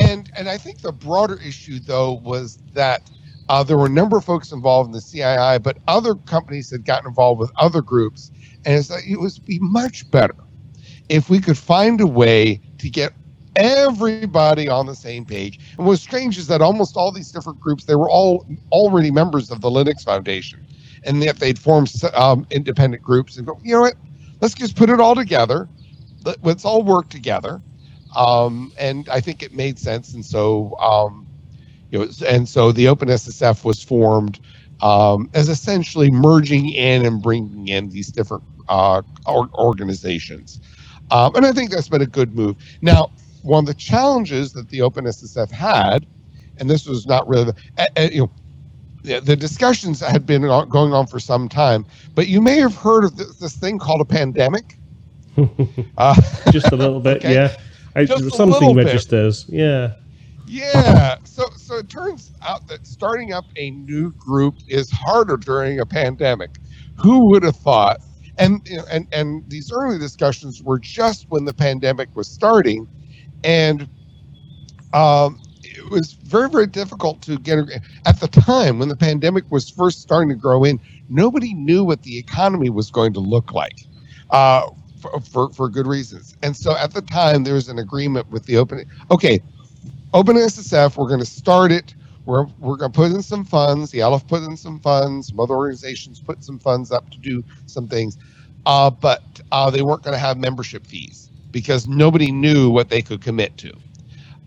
and 0.00 0.30
and 0.36 0.48
I 0.48 0.58
think 0.58 0.80
the 0.80 0.92
broader 0.92 1.38
issue 1.44 1.78
though 1.80 2.12
was 2.12 2.58
that 2.74 3.10
uh, 3.48 3.62
there 3.62 3.76
were 3.76 3.86
a 3.86 3.90
number 3.90 4.16
of 4.16 4.24
folks 4.24 4.52
involved 4.52 4.88
in 4.88 4.92
the 4.92 5.00
CII, 5.00 5.62
but 5.62 5.78
other 5.88 6.14
companies 6.14 6.70
had 6.70 6.84
gotten 6.84 7.08
involved 7.08 7.40
with 7.40 7.50
other 7.56 7.82
groups, 7.82 8.30
and 8.64 8.76
it's 8.76 8.90
like, 8.90 9.06
it 9.06 9.18
was 9.18 9.38
be 9.38 9.58
much 9.60 10.08
better 10.10 10.36
if 11.08 11.28
we 11.28 11.40
could 11.40 11.58
find 11.58 12.00
a 12.00 12.06
way 12.06 12.60
to 12.78 12.88
get 12.88 13.12
everybody 13.56 14.68
on 14.68 14.86
the 14.86 14.94
same 14.94 15.24
page. 15.24 15.58
And 15.76 15.86
what's 15.86 16.02
strange 16.02 16.38
is 16.38 16.46
that 16.48 16.60
almost 16.62 16.96
all 16.96 17.12
these 17.12 17.30
different 17.30 17.60
groups, 17.60 17.84
they 17.84 17.94
were 17.94 18.10
all 18.10 18.46
already 18.72 19.10
members 19.10 19.50
of 19.50 19.60
the 19.60 19.70
Linux 19.70 20.04
Foundation, 20.04 20.66
and 21.04 21.22
yet 21.22 21.38
they'd 21.38 21.58
formed 21.58 21.92
um, 22.14 22.46
independent 22.50 23.02
groups 23.02 23.36
and 23.36 23.46
go, 23.46 23.58
you 23.62 23.74
know 23.74 23.82
what, 23.82 23.94
let's 24.40 24.54
just 24.54 24.76
put 24.76 24.90
it 24.90 25.00
all 25.00 25.14
together. 25.14 25.68
Let's 26.42 26.64
all 26.64 26.82
work 26.82 27.08
together. 27.08 27.62
Um, 28.14 28.72
and 28.78 29.08
I 29.08 29.20
think 29.20 29.42
it 29.42 29.54
made 29.54 29.78
sense. 29.78 30.14
And 30.14 30.24
so, 30.24 30.76
um, 30.78 31.26
you 31.90 31.98
know, 31.98 32.08
and 32.26 32.48
so 32.48 32.72
the 32.72 32.86
OpenSSF 32.86 33.64
was 33.64 33.82
formed 33.82 34.40
um, 34.82 35.30
as 35.34 35.48
essentially 35.48 36.10
merging 36.10 36.68
in 36.70 37.04
and 37.06 37.22
bringing 37.22 37.68
in 37.68 37.88
these 37.90 38.08
different 38.08 38.44
uh, 38.68 39.02
organizations. 39.26 40.60
Um, 41.10 41.34
and 41.34 41.46
I 41.46 41.52
think 41.52 41.70
that's 41.70 41.88
been 41.88 42.02
a 42.02 42.06
good 42.06 42.34
move. 42.34 42.56
Now, 42.82 43.10
one 43.42 43.64
of 43.64 43.66
the 43.66 43.74
challenges 43.74 44.52
that 44.52 44.68
the 44.68 44.80
OpenSSF 44.80 45.50
had, 45.50 46.06
and 46.58 46.68
this 46.68 46.86
was 46.86 47.06
not 47.06 47.26
really, 47.28 47.52
uh, 47.78 47.86
uh, 47.96 48.08
you 48.12 48.20
know, 48.22 48.30
the, 49.02 49.20
the 49.20 49.36
discussions 49.36 50.00
had 50.00 50.26
been 50.26 50.42
going 50.42 50.92
on 50.92 51.06
for 51.06 51.18
some 51.18 51.48
time. 51.48 51.86
But 52.14 52.28
you 52.28 52.40
may 52.40 52.56
have 52.58 52.74
heard 52.74 53.04
of 53.04 53.16
this, 53.16 53.38
this 53.38 53.56
thing 53.56 53.78
called 53.78 54.00
a 54.00 54.04
pandemic. 54.04 54.76
uh, 55.96 56.20
Just 56.50 56.72
a 56.72 56.76
little 56.76 57.00
bit, 57.00 57.18
okay. 57.18 57.34
yeah. 57.34 57.56
I, 57.96 58.04
something 58.04 58.76
registers, 58.76 59.44
bit. 59.44 59.58
yeah. 59.58 59.94
Yeah. 60.46 61.16
So 61.24 61.48
so 61.56 61.76
it 61.76 61.88
turns 61.88 62.32
out 62.42 62.66
that 62.68 62.84
starting 62.84 63.32
up 63.32 63.44
a 63.56 63.70
new 63.70 64.10
group 64.12 64.56
is 64.66 64.90
harder 64.90 65.36
during 65.36 65.78
a 65.78 65.86
pandemic. 65.86 66.56
Who 66.96 67.26
would 67.26 67.44
have 67.44 67.56
thought? 67.56 68.00
And 68.38 68.68
and 68.90 69.06
and 69.12 69.48
these 69.48 69.70
early 69.70 69.98
discussions 69.98 70.62
were 70.62 70.80
just 70.80 71.30
when 71.30 71.44
the 71.44 71.54
pandemic 71.54 72.08
was 72.16 72.26
starting, 72.28 72.88
and 73.44 73.88
um, 74.92 75.40
it 75.62 75.90
was 75.90 76.12
very 76.12 76.48
very 76.48 76.66
difficult 76.66 77.22
to 77.22 77.38
get 77.38 77.58
at 78.06 78.20
the 78.20 78.28
time 78.28 78.78
when 78.78 78.88
the 78.88 78.96
pandemic 78.96 79.50
was 79.50 79.70
first 79.70 80.00
starting 80.00 80.28
to 80.28 80.34
grow 80.34 80.64
in. 80.64 80.80
Nobody 81.08 81.54
knew 81.54 81.84
what 81.84 82.02
the 82.02 82.18
economy 82.18 82.70
was 82.70 82.90
going 82.90 83.12
to 83.14 83.20
look 83.20 83.52
like. 83.52 83.86
Uh, 84.30 84.70
for, 85.00 85.20
for, 85.20 85.50
for 85.50 85.68
good 85.68 85.86
reasons. 85.86 86.36
And 86.42 86.56
so 86.56 86.76
at 86.76 86.92
the 86.92 87.02
time, 87.02 87.44
there 87.44 87.54
was 87.54 87.68
an 87.68 87.78
agreement 87.78 88.30
with 88.30 88.44
the 88.44 88.56
open. 88.56 88.84
Okay, 89.10 89.40
OpenSSF, 90.12 90.96
we're 90.96 91.08
going 91.08 91.20
to 91.20 91.26
start 91.26 91.72
it. 91.72 91.94
We're, 92.26 92.44
we're 92.58 92.76
going 92.76 92.92
to 92.92 92.96
put 92.96 93.10
in 93.10 93.22
some 93.22 93.44
funds. 93.44 93.90
The 93.90 94.00
LF 94.00 94.28
put 94.28 94.42
in 94.42 94.56
some 94.56 94.78
funds. 94.80 95.28
Some 95.28 95.40
other 95.40 95.54
organizations 95.54 96.20
put 96.20 96.44
some 96.44 96.58
funds 96.58 96.92
up 96.92 97.10
to 97.10 97.18
do 97.18 97.42
some 97.66 97.88
things. 97.88 98.18
Uh, 98.66 98.90
but 98.90 99.22
uh, 99.52 99.70
they 99.70 99.82
weren't 99.82 100.02
going 100.02 100.14
to 100.14 100.20
have 100.20 100.36
membership 100.36 100.86
fees 100.86 101.29
because 101.52 101.86
nobody 101.86 102.30
knew 102.32 102.70
what 102.70 102.88
they 102.88 103.02
could 103.02 103.20
commit 103.20 103.56
to. 103.58 103.72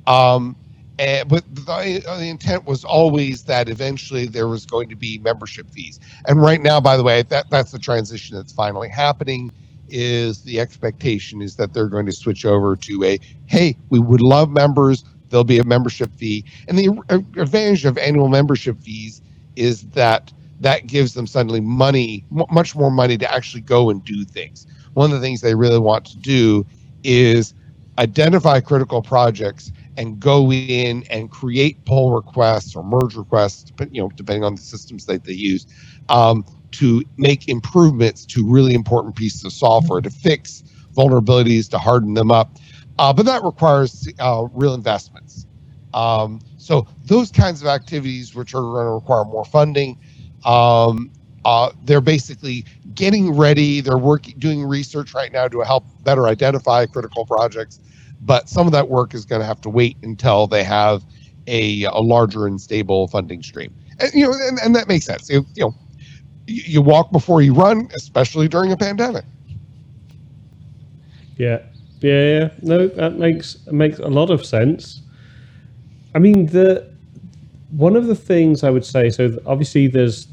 Um, 0.07 0.55
and, 0.99 1.27
but 1.27 1.43
the, 1.53 2.03
uh, 2.07 2.17
the, 2.17 2.29
intent 2.29 2.65
was 2.65 2.83
always 2.83 3.43
that 3.43 3.67
eventually 3.67 4.25
there 4.25 4.47
was 4.47 4.65
going 4.65 4.89
to 4.89 4.95
be 4.95 5.17
membership 5.19 5.69
fees. 5.71 5.99
And 6.27 6.41
right 6.41 6.61
now, 6.61 6.79
by 6.79 6.97
the 6.97 7.03
way, 7.03 7.23
that, 7.23 7.49
that's 7.49 7.71
the 7.71 7.79
transition 7.79 8.35
that's 8.35 8.53
finally 8.53 8.89
happening 8.89 9.51
is 9.89 10.43
the 10.43 10.59
expectation 10.59 11.41
is 11.41 11.55
that 11.55 11.73
they're 11.73 11.87
going 11.87 12.05
to 12.05 12.11
switch 12.11 12.45
over 12.45 12.75
to 12.75 13.03
a, 13.03 13.19
hey, 13.47 13.75
we 13.89 13.99
would 13.99 14.21
love 14.21 14.49
members 14.49 15.03
there'll 15.33 15.43
be 15.43 15.57
a 15.57 15.63
membership 15.63 16.13
fee. 16.13 16.45
And 16.67 16.77
the 16.77 16.89
uh, 17.09 17.17
advantage 17.41 17.85
of 17.85 17.97
annual 17.97 18.27
membership 18.27 18.79
fees 18.79 19.19
is 19.55 19.81
that 19.89 20.31
that 20.59 20.85
gives 20.85 21.15
them 21.15 21.25
suddenly 21.25 21.59
money, 21.59 22.23
much 22.29 22.75
more 22.75 22.91
money 22.91 23.17
to 23.17 23.33
actually 23.33 23.61
go 23.61 23.89
and 23.89 24.05
do 24.05 24.25
things. 24.25 24.67
One 24.93 25.11
of 25.11 25.19
the 25.19 25.25
things 25.25 25.41
they 25.41 25.55
really 25.55 25.79
want 25.79 26.05
to 26.05 26.17
do 26.17 26.67
is 27.03 27.53
identify 27.99 28.59
critical 28.59 29.01
projects 29.01 29.71
and 29.97 30.19
go 30.19 30.51
in 30.51 31.03
and 31.09 31.29
create 31.29 31.83
pull 31.85 32.13
requests 32.13 32.75
or 32.75 32.83
merge 32.83 33.15
requests, 33.15 33.71
you 33.91 34.01
know, 34.01 34.09
depending 34.15 34.43
on 34.43 34.55
the 34.55 34.61
systems 34.61 35.05
that 35.05 35.23
they 35.23 35.33
use, 35.33 35.67
um, 36.09 36.43
to 36.71 37.03
make 37.17 37.47
improvements 37.47 38.25
to 38.25 38.49
really 38.49 38.73
important 38.73 39.15
pieces 39.15 39.45
of 39.45 39.53
software 39.53 40.01
to 40.01 40.09
fix 40.09 40.63
vulnerabilities, 40.95 41.69
to 41.69 41.77
harden 41.77 42.13
them 42.15 42.31
up. 42.31 42.57
Uh, 42.97 43.13
but 43.13 43.25
that 43.25 43.43
requires 43.43 44.07
uh, 44.19 44.45
real 44.53 44.73
investments. 44.73 45.45
Um, 45.93 46.39
so 46.57 46.87
those 47.05 47.31
kinds 47.31 47.61
of 47.61 47.67
activities, 47.67 48.33
which 48.33 48.55
are 48.55 48.61
going 48.61 48.87
to 48.87 48.91
require 48.91 49.25
more 49.25 49.45
funding, 49.45 49.99
um, 50.45 51.11
uh, 51.45 51.71
they're 51.83 52.01
basically 52.01 52.65
getting 52.95 53.35
ready. 53.35 53.81
They're 53.81 53.97
working, 53.97 54.35
doing 54.37 54.63
research 54.63 55.13
right 55.13 55.31
now 55.31 55.47
to 55.47 55.59
help 55.61 55.85
better 56.03 56.27
identify 56.27 56.85
critical 56.85 57.25
projects. 57.25 57.79
But 58.21 58.47
some 58.47 58.67
of 58.67 58.73
that 58.73 58.89
work 58.89 59.13
is 59.13 59.25
going 59.25 59.41
to 59.41 59.45
have 59.45 59.61
to 59.61 59.69
wait 59.69 59.97
until 60.03 60.47
they 60.47 60.63
have 60.63 61.03
a, 61.47 61.83
a 61.83 61.99
larger 61.99 62.47
and 62.47 62.59
stable 62.59 63.07
funding 63.07 63.43
stream. 63.43 63.73
And, 63.99 64.13
you 64.13 64.25
know, 64.25 64.33
and, 64.47 64.59
and 64.63 64.75
that 64.75 64.87
makes 64.87 65.05
sense. 65.05 65.29
You, 65.29 65.45
you 65.55 65.65
know, 65.65 65.75
you 66.47 66.81
walk 66.81 67.11
before 67.11 67.41
you 67.41 67.53
run, 67.53 67.89
especially 67.95 68.47
during 68.47 68.71
a 68.71 68.77
pandemic. 68.77 69.25
Yeah, 71.37 71.59
yeah, 72.01 72.39
yeah. 72.39 72.49
No, 72.61 72.87
that 72.87 73.17
makes 73.17 73.65
makes 73.67 73.99
a 73.99 74.07
lot 74.07 74.29
of 74.29 74.45
sense. 74.45 75.01
I 76.15 76.19
mean, 76.19 76.47
the 76.47 76.91
one 77.71 77.95
of 77.95 78.07
the 78.07 78.15
things 78.15 78.63
I 78.63 78.69
would 78.69 78.85
say. 78.85 79.09
So 79.09 79.39
obviously, 79.45 79.87
there's 79.87 80.27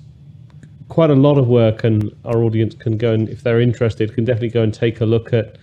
quite 0.91 1.09
a 1.09 1.15
lot 1.15 1.39
of 1.39 1.49
work, 1.49 1.85
and 1.85 2.15
our 2.27 2.43
audience 2.43 2.75
can 2.75 2.99
go 2.99 3.15
and, 3.15 3.29
if 3.31 3.43
they're 3.43 3.61
interested, 3.61 4.15
can 4.15 4.25
definitely 4.27 4.51
go 4.51 4.63
and 4.63 4.75
take 4.75 5.01
a 5.01 5.07
look 5.07 5.33
at 5.33 5.57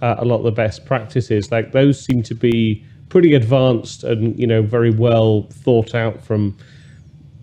uh, 0.00 0.16
a 0.18 0.24
lot 0.24 0.36
of 0.36 0.44
the 0.44 0.52
best 0.52 0.84
practices. 0.84 1.50
Like 1.50 1.72
those 1.72 2.02
seem 2.02 2.22
to 2.24 2.34
be 2.34 2.84
pretty 3.08 3.34
advanced 3.34 4.02
and 4.02 4.38
you 4.38 4.46
know 4.46 4.62
very 4.62 4.90
well 4.90 5.42
thought 5.50 5.94
out. 5.94 6.22
From 6.22 6.56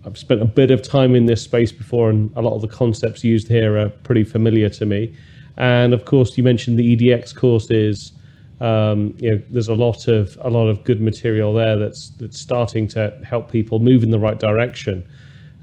I've 0.06 0.16
spent 0.16 0.40
a 0.40 0.46
bit 0.46 0.70
of 0.70 0.82
time 0.82 1.14
in 1.14 1.26
this 1.26 1.42
space 1.42 1.72
before, 1.72 2.10
and 2.10 2.32
a 2.36 2.42
lot 2.42 2.54
of 2.54 2.62
the 2.62 2.68
concepts 2.68 3.22
used 3.22 3.48
here 3.48 3.76
are 3.76 3.88
pretty 3.88 4.24
familiar 4.24 4.68
to 4.70 4.86
me. 4.86 5.14
And 5.56 5.92
of 5.92 6.04
course, 6.04 6.38
you 6.38 6.44
mentioned 6.44 6.78
the 6.78 6.96
edX 6.96 7.34
courses. 7.34 8.12
Um, 8.60 9.14
you 9.18 9.32
know, 9.32 9.42
there's 9.50 9.68
a 9.68 9.74
lot 9.74 10.06
of 10.06 10.38
a 10.40 10.48
lot 10.48 10.68
of 10.68 10.84
good 10.84 11.00
material 11.00 11.52
there 11.52 11.76
that's 11.76 12.10
that's 12.10 12.38
starting 12.38 12.86
to 12.88 13.18
help 13.24 13.50
people 13.50 13.80
move 13.80 14.02
in 14.02 14.10
the 14.10 14.20
right 14.20 14.38
direction. 14.38 15.04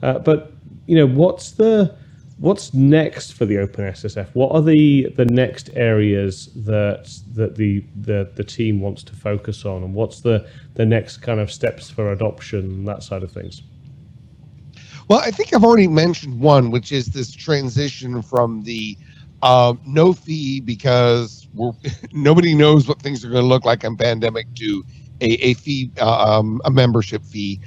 Uh, 0.01 0.19
but 0.19 0.53
you 0.89 0.95
know, 0.95 1.05
what's 1.05 1.51
the 1.51 1.95
what's 2.39 2.73
next 2.73 3.33
for 3.33 3.45
the 3.45 3.55
OpenSSF? 3.57 4.29
What 4.33 4.51
are 4.53 4.61
the 4.63 5.13
the 5.15 5.25
next 5.25 5.69
areas 5.75 6.49
that 6.65 7.15
that 7.35 7.55
the 7.55 7.85
the, 7.95 8.31
the 8.33 8.43
team 8.43 8.79
wants 8.81 9.03
to 9.03 9.13
focus 9.15 9.65
on, 9.65 9.83
and 9.83 9.93
what's 9.93 10.21
the 10.21 10.49
the 10.73 10.87
next 10.87 11.17
kind 11.17 11.39
of 11.39 11.51
steps 11.51 11.91
for 11.91 12.11
adoption, 12.11 12.85
that 12.85 13.03
side 13.03 13.21
of 13.21 13.31
things? 13.31 13.61
Well, 15.07 15.19
I 15.19 15.29
think 15.29 15.53
I've 15.53 15.63
already 15.63 15.87
mentioned 15.87 16.39
one, 16.39 16.71
which 16.71 16.91
is 16.91 17.05
this 17.07 17.31
transition 17.31 18.23
from 18.23 18.63
the 18.63 18.97
um, 19.43 19.79
no 19.85 20.11
fee 20.11 20.59
because 20.59 21.47
nobody 22.13 22.55
knows 22.55 22.87
what 22.87 22.99
things 22.99 23.23
are 23.23 23.29
going 23.29 23.43
to 23.43 23.47
look 23.47 23.63
like 23.63 23.83
in 23.83 23.95
pandemic 23.95 24.51
to 24.55 24.83
a, 25.21 25.33
a 25.49 25.53
fee, 25.53 25.91
uh, 26.01 26.39
um, 26.39 26.61
a 26.65 26.71
membership 26.71 27.23
fee, 27.23 27.61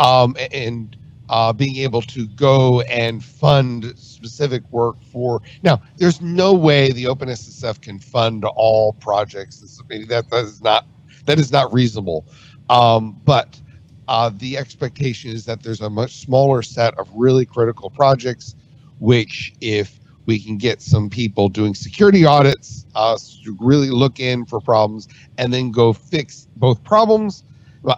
um, 0.00 0.36
and 0.50 0.96
uh, 1.28 1.52
being 1.52 1.76
able 1.76 2.02
to 2.02 2.26
go 2.28 2.82
and 2.82 3.24
fund 3.24 3.92
specific 3.96 4.62
work 4.70 4.96
for. 5.10 5.40
Now, 5.62 5.82
there's 5.96 6.20
no 6.20 6.52
way 6.54 6.92
the 6.92 7.04
OpenSSF 7.04 7.80
can 7.80 7.98
fund 7.98 8.44
all 8.44 8.92
projects. 8.94 9.60
That, 9.88 10.28
that 10.30 10.44
is 10.44 10.62
not 10.62 10.86
that 11.26 11.38
is 11.38 11.50
not 11.50 11.72
reasonable. 11.72 12.26
Um, 12.68 13.20
but 13.24 13.60
uh, 14.08 14.30
the 14.34 14.56
expectation 14.56 15.30
is 15.30 15.44
that 15.46 15.62
there's 15.62 15.80
a 15.80 15.90
much 15.90 16.16
smaller 16.16 16.62
set 16.62 16.98
of 16.98 17.08
really 17.14 17.46
critical 17.46 17.90
projects, 17.90 18.54
which 18.98 19.54
if 19.60 19.98
we 20.26 20.38
can 20.38 20.56
get 20.56 20.80
some 20.80 21.10
people 21.10 21.48
doing 21.48 21.74
security 21.74 22.24
audits 22.24 22.86
uh, 22.94 23.16
to 23.44 23.56
really 23.60 23.90
look 23.90 24.20
in 24.20 24.44
for 24.44 24.60
problems 24.60 25.08
and 25.38 25.52
then 25.52 25.70
go 25.70 25.92
fix 25.92 26.48
both 26.56 26.82
problems, 26.84 27.44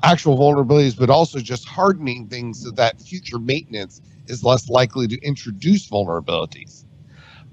actual 0.02 0.36
vulnerabilities, 0.36 0.98
but 0.98 1.10
also 1.10 1.38
just 1.38 1.66
hardening 1.66 2.26
things 2.28 2.62
so 2.62 2.70
that 2.72 3.00
future 3.00 3.38
maintenance 3.38 4.00
is 4.26 4.42
less 4.42 4.68
likely 4.68 5.06
to 5.06 5.20
introduce 5.22 5.88
vulnerabilities. 5.88 6.84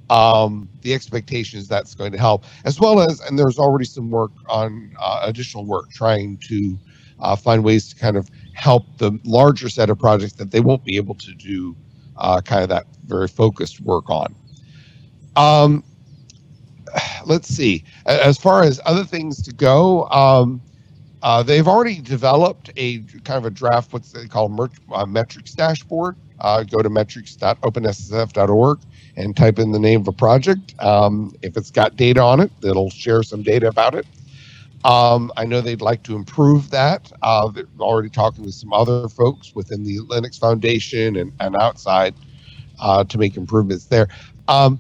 Um, 0.10 0.68
the 0.82 0.94
expectation 0.94 1.60
is 1.60 1.68
that's 1.68 1.96
going 1.96 2.12
to 2.12 2.18
help, 2.18 2.46
as 2.66 2.80
well 2.80 3.00
as, 3.00 3.20
and 3.22 3.38
there's 3.38 3.58
already 3.58 3.86
some 3.86 4.10
work 4.10 4.32
on 4.48 4.94
uh, 5.00 5.22
additional 5.24 5.66
work 5.66 5.90
trying 5.92 6.38
to 6.50 6.78
uh, 7.20 7.36
find 7.36 7.64
ways 7.64 7.90
to 7.90 7.96
kind 7.96 8.18
of 8.18 8.30
help 8.54 8.86
the 8.98 9.18
larger 9.24 9.70
set 9.70 9.90
of 9.90 9.98
projects 9.98 10.34
that 10.34 10.52
they 10.52 10.60
won't 10.60 10.84
be 10.84 10.98
able 10.98 11.16
to 11.16 11.34
do 11.34 11.76
uh, 12.18 12.42
kind 12.42 12.64
of 12.64 12.70
that 12.70 12.86
very 13.06 13.28
focused 13.28 13.80
work 13.82 14.10
on. 14.10 14.36
Um, 15.36 15.84
let's 17.26 17.48
see. 17.48 17.84
As 18.06 18.38
far 18.38 18.64
as 18.64 18.80
other 18.86 19.06
things 19.06 19.42
to 19.44 19.54
go, 19.54 20.08
um, 20.10 20.62
uh, 21.24 21.42
they've 21.42 21.68
already 21.68 22.02
developed 22.02 22.70
a 22.76 23.00
kind 23.24 23.38
of 23.38 23.46
a 23.46 23.50
draft, 23.50 23.94
what's 23.94 24.12
they 24.12 24.28
call 24.28 24.54
a 24.54 24.70
uh, 24.94 25.06
metrics 25.06 25.54
dashboard. 25.54 26.18
Uh, 26.40 26.64
go 26.64 26.82
to 26.82 26.90
metrics.openssf.org 26.90 28.80
and 29.16 29.38
type 29.38 29.60
in 29.60 29.72
the 29.72 29.80
name 29.80 30.02
of 30.02 30.08
a 30.10 30.12
project. 30.12 30.76
Um, 30.84 31.34
if 31.42 31.56
it's 31.56 31.72
got 31.72 31.96
data 31.96 32.22
on 32.22 32.42
it, 32.42 32.52
it'll 32.62 32.90
share 32.90 33.24
some 33.24 33.42
data 33.42 33.70
about 33.70 33.96
it. 33.96 34.06
Um, 34.84 35.32
I 35.38 35.46
know 35.46 35.62
they'd 35.62 35.82
like 35.82 36.04
to 36.04 36.16
improve 36.16 36.70
that. 36.72 37.10
Uh, 37.22 37.48
they're 37.50 37.68
already 37.80 38.10
talking 38.10 38.44
with 38.44 38.56
some 38.56 38.74
other 38.74 39.08
folks 39.08 39.56
within 39.56 39.84
the 39.84 40.00
Linux 40.00 40.38
Foundation 40.38 41.16
and, 41.16 41.32
and 41.40 41.56
outside 41.56 42.14
uh, 42.82 43.06
to 43.06 43.18
make 43.18 43.38
improvements 43.38 43.86
there. 43.86 44.10
Um, 44.50 44.78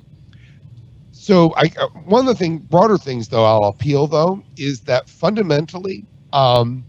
so 1.14 1.54
I, 1.56 1.72
uh, 1.80 1.88
one 2.04 2.20
of 2.20 2.26
the 2.26 2.36
thing, 2.36 2.58
broader 2.58 2.98
things 2.98 3.30
though, 3.30 3.46
I'll 3.46 3.70
appeal 3.70 4.08
though, 4.08 4.44
is 4.58 4.82
that 4.82 5.08
fundamentally, 5.08 6.06
um, 6.34 6.84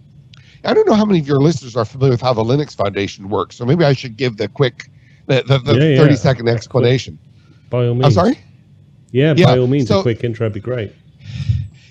I 0.65 0.73
don't 0.73 0.89
know 0.89 0.95
how 0.95 1.05
many 1.05 1.21
of 1.21 1.29
your 1.29 1.39
listeners 1.39 1.77
are 1.77 1.85
familiar 1.85 2.13
with 2.13 2.23
how 2.23 2.33
the 2.33 2.43
Linux 2.43 2.75
Foundation 2.75 3.29
works. 3.29 3.57
So 3.57 3.65
maybe 3.65 3.85
I 3.85 3.93
should 3.93 4.17
give 4.17 4.39
the 4.39 4.49
quick, 4.49 4.91
the, 5.27 5.43
the, 5.43 5.59
the 5.59 5.75
yeah, 5.75 5.99
30 5.99 6.11
yeah. 6.11 6.17
second 6.17 6.49
explanation. 6.49 7.19
By 7.71 7.87
all 7.87 7.95
means. 7.95 8.07
I'm 8.07 8.13
sorry? 8.13 8.39
Yeah, 9.11 9.35
yeah. 9.37 9.47
by 9.47 9.59
all 9.59 9.67
means, 9.67 9.89
so, 9.89 10.01
a 10.01 10.03
quick 10.03 10.25
intro 10.25 10.47
would 10.47 10.55
be 10.55 10.61
great. 10.61 10.93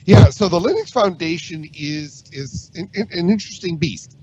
Yeah, 0.05 0.29
so 0.29 0.49
the 0.49 0.59
Linux 0.59 0.91
Foundation 0.91 1.69
is 1.73 2.25
is 2.33 2.71
an, 2.75 2.89
an 2.93 3.29
interesting 3.29 3.77
beast. 3.77 4.17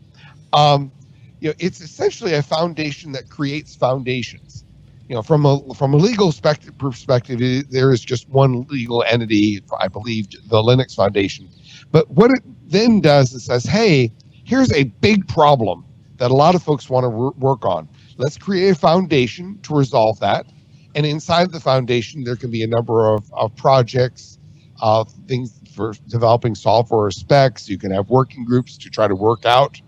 Um, 0.53 0.93
you 1.41 1.49
know, 1.49 1.55
it's 1.59 1.81
essentially 1.81 2.35
a 2.35 2.43
foundation 2.43 3.13
that 3.13 3.31
creates 3.31 3.75
foundations. 3.75 4.65
You 5.09 5.15
know, 5.15 5.23
from 5.23 5.47
a 5.47 5.75
from 5.75 5.95
a 5.95 5.97
legal 5.97 6.33
perspective, 6.79 7.39
there 7.71 7.93
is 7.93 8.01
just 8.01 8.29
one 8.29 8.67
legal 8.69 9.03
entity, 9.05 9.63
I 9.79 9.89
believe, 9.89 10.31
the 10.31 10.63
Linux 10.63 10.95
Foundation. 10.95 11.49
But 11.91 12.11
what 12.11 12.31
it 12.31 12.43
then 12.71 13.01
does 13.01 13.33
is 13.35 13.45
says, 13.45 13.65
hey, 13.65 14.13
here's 14.45 14.73
a 14.73 14.85
big 14.85 15.27
problem 15.29 15.85
that 16.17 16.31
a 16.31 16.35
lot 16.35 16.55
of 16.55 16.63
folks 16.63 16.89
want 16.89 17.05
to 17.05 17.09
work 17.09 17.65
on. 17.65 17.89
Let's 18.17 18.37
create 18.37 18.71
a 18.71 18.75
foundation 18.75 19.59
to 19.63 19.75
resolve 19.75 20.21
that. 20.21 20.47
And 20.95 21.07
inside 21.07 21.53
the 21.53 21.61
foundation, 21.61 22.25
there 22.25 22.37
can 22.37 22.51
be 22.51 22.63
a 22.63 22.67
number 22.67 23.13
of, 23.13 23.33
of 23.33 23.55
projects, 23.57 24.39
uh, 24.83 25.05
things 25.27 25.61
for 25.75 25.95
developing 26.09 26.55
software 26.55 27.11
specs. 27.11 27.69
You 27.69 27.79
can 27.79 27.91
have 27.93 28.11
working 28.11 28.45
groups 28.45 28.77
to 28.79 28.91
try 28.91 29.09
to 29.09 29.15
work 29.15 29.47
out 29.47 29.81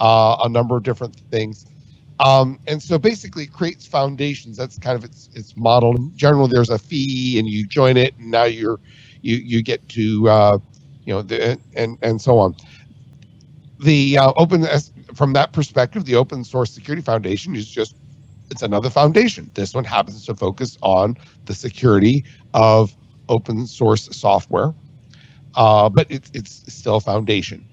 uh, 0.00 0.36
a 0.44 0.48
number 0.48 0.76
of 0.76 0.82
different 0.82 1.16
things. 1.30 1.66
Um, 2.20 2.60
and 2.68 2.80
so 2.82 2.98
basically 2.98 3.44
it 3.44 3.52
creates 3.52 3.86
foundations. 3.86 4.56
That's 4.56 4.78
kind 4.78 4.96
of 4.96 5.04
its 5.04 5.30
its 5.34 5.56
model. 5.56 5.96
In 5.96 6.16
general, 6.16 6.46
there's 6.46 6.70
a 6.70 6.78
fee 6.78 7.38
and 7.38 7.48
you 7.48 7.66
join 7.66 7.96
it 7.96 8.14
and 8.18 8.30
now 8.30 8.44
you're 8.44 8.78
you 9.22 9.36
you 9.36 9.62
get 9.62 9.88
to 9.90 10.28
uh, 10.28 10.58
you 11.04 11.12
know 11.12 11.22
the 11.22 11.58
and 11.74 11.98
and 12.02 12.20
so 12.20 12.38
on. 12.38 12.54
The 13.80 14.18
uh, 14.18 14.32
open 14.36 14.66
from 15.14 15.32
that 15.32 15.52
perspective, 15.52 16.04
the 16.04 16.16
Open 16.16 16.44
Source 16.44 16.70
Security 16.70 17.02
Foundation 17.02 17.56
is 17.56 17.68
just 17.68 17.96
it's 18.50 18.62
another 18.62 18.90
foundation. 18.90 19.50
This 19.54 19.74
one 19.74 19.84
happens 19.84 20.26
to 20.26 20.34
focus 20.34 20.76
on 20.82 21.16
the 21.46 21.54
security 21.54 22.24
of 22.54 22.94
open 23.28 23.66
source 23.66 24.14
software, 24.14 24.74
uh, 25.54 25.88
but 25.88 26.10
it, 26.10 26.30
it's 26.34 26.72
still 26.72 26.96
a 26.96 27.00
foundation. 27.00 27.66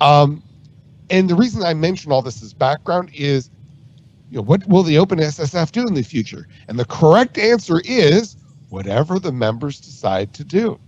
Um, 0.00 0.42
and 1.10 1.28
the 1.28 1.34
reason 1.34 1.62
I 1.62 1.74
mention 1.74 2.12
all 2.12 2.22
this 2.22 2.42
as 2.42 2.52
background 2.52 3.10
is, 3.14 3.50
you 4.30 4.36
know, 4.36 4.42
what 4.42 4.66
will 4.68 4.82
the 4.82 4.96
OpenSSF 4.96 5.72
do 5.72 5.86
in 5.86 5.94
the 5.94 6.02
future? 6.02 6.46
And 6.68 6.78
the 6.78 6.84
correct 6.84 7.38
answer 7.38 7.80
is 7.84 8.36
whatever 8.68 9.18
the 9.18 9.32
members 9.32 9.80
decide 9.80 10.32
to 10.34 10.44
do. 10.44 10.78